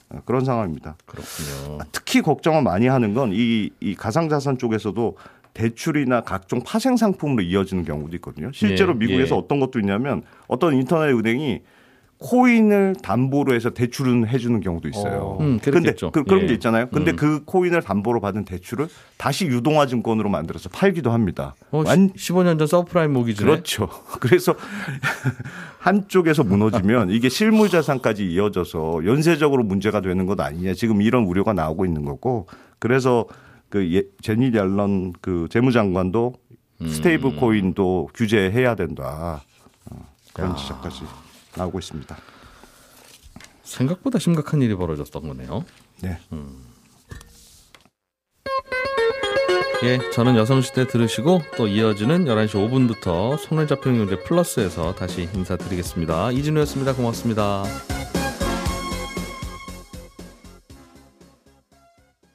어, 0.09 0.19
그런 0.25 0.45
상황입니다. 0.45 0.97
그렇군요. 1.07 1.79
특히 1.93 2.23
걱정을 2.23 2.63
많이 2.63 2.89
하는 2.89 3.15
건이 3.15 3.71
이 3.79 3.95
가상자산 3.95 4.59
쪽에서도 4.59 5.17
대출이나 5.55 6.23
각종 6.23 6.61
파생 6.65 6.97
상품으로 6.97 7.45
이어지는 7.45 7.85
경우도 7.85 8.17
있거든요. 8.17 8.51
실제로 8.53 8.95
예, 8.95 8.97
미국에서 8.97 9.37
예. 9.37 9.39
어떤 9.39 9.61
것도 9.61 9.79
있냐면 9.79 10.25
어떤 10.49 10.75
인터넷 10.75 11.13
은행이 11.13 11.61
코인을 12.23 12.95
담보로 13.03 13.53
해서 13.53 13.71
대출은 13.71 14.29
해주는 14.29 14.61
경우도 14.61 14.89
있어요. 14.89 15.39
음, 15.41 15.59
근데 15.59 15.81
그렇겠죠. 15.81 16.13
그, 16.13 16.23
런 16.27 16.43
예. 16.43 16.47
게 16.47 16.55
있잖아요. 16.55 16.89
근데 16.91 17.11
음. 17.11 17.17
그 17.17 17.45
코인을 17.45 17.83
담보로 17.83 18.21
받은 18.21 18.45
대출을 18.45 18.89
다시 19.19 19.47
유동화 19.47 19.87
증권으로 19.87 20.31
만들어서 20.31 20.69
팔기도 20.69 21.11
합니다. 21.11 21.55
어, 21.73 21.83
완 21.85 22.11
15년 22.13 22.59
전 22.59 22.67
서브프라임 22.67 23.13
모기지네. 23.13 23.51
그렇죠. 23.51 23.89
그래서 24.21 24.55
한쪽에서 25.79 26.45
무너지면 26.45 27.11
이게 27.11 27.29
실물 27.29 27.69
자산까지 27.69 28.25
이어져서 28.33 29.05
연쇄적으로 29.05 29.65
문제가 29.65 30.01
되는 30.01 30.27
것 30.27 30.41
아니냐. 30.41 30.75
지금 30.75 31.03
이런 31.03 31.25
우려가 31.25 31.53
나오고 31.53 31.85
있는 31.85 32.05
거고. 32.05 32.47
그래서 32.79 33.27
그 33.69 33.93
예- 33.95 34.05
재닛 34.21 34.55
옐런 34.55 35.13
그 35.21 35.49
재무장관도 35.51 36.35
음. 36.83 36.89
stable 36.89 37.37
코인도 37.37 38.11
규제해야 38.15 38.75
된다. 38.77 39.43
어, 39.91 40.07
그런 40.33 40.57
지적까지 40.57 41.03
나오고 41.57 41.79
있습니다. 41.79 42.17
생각보다 43.63 44.19
심각한 44.19 44.61
일이 44.63 44.75
벌어졌던 44.75 45.27
거네요. 45.29 45.65
네. 46.01 46.19
예, 49.85 49.99
저는 50.11 50.37
여성시대 50.37 50.87
들으시고 50.87 51.43
또 51.57 51.67
이어지는 51.67 52.25
11시 52.27 52.51
5분부터 52.51 53.37
손에 53.37 53.67
잡히는 53.67 53.99
경제 53.99 54.23
플러스에서 54.23 54.95
다시 54.95 55.29
인사드리겠습니다. 55.35 56.31
이진우였습니다. 56.31 56.95
고맙습니다. 56.95 57.65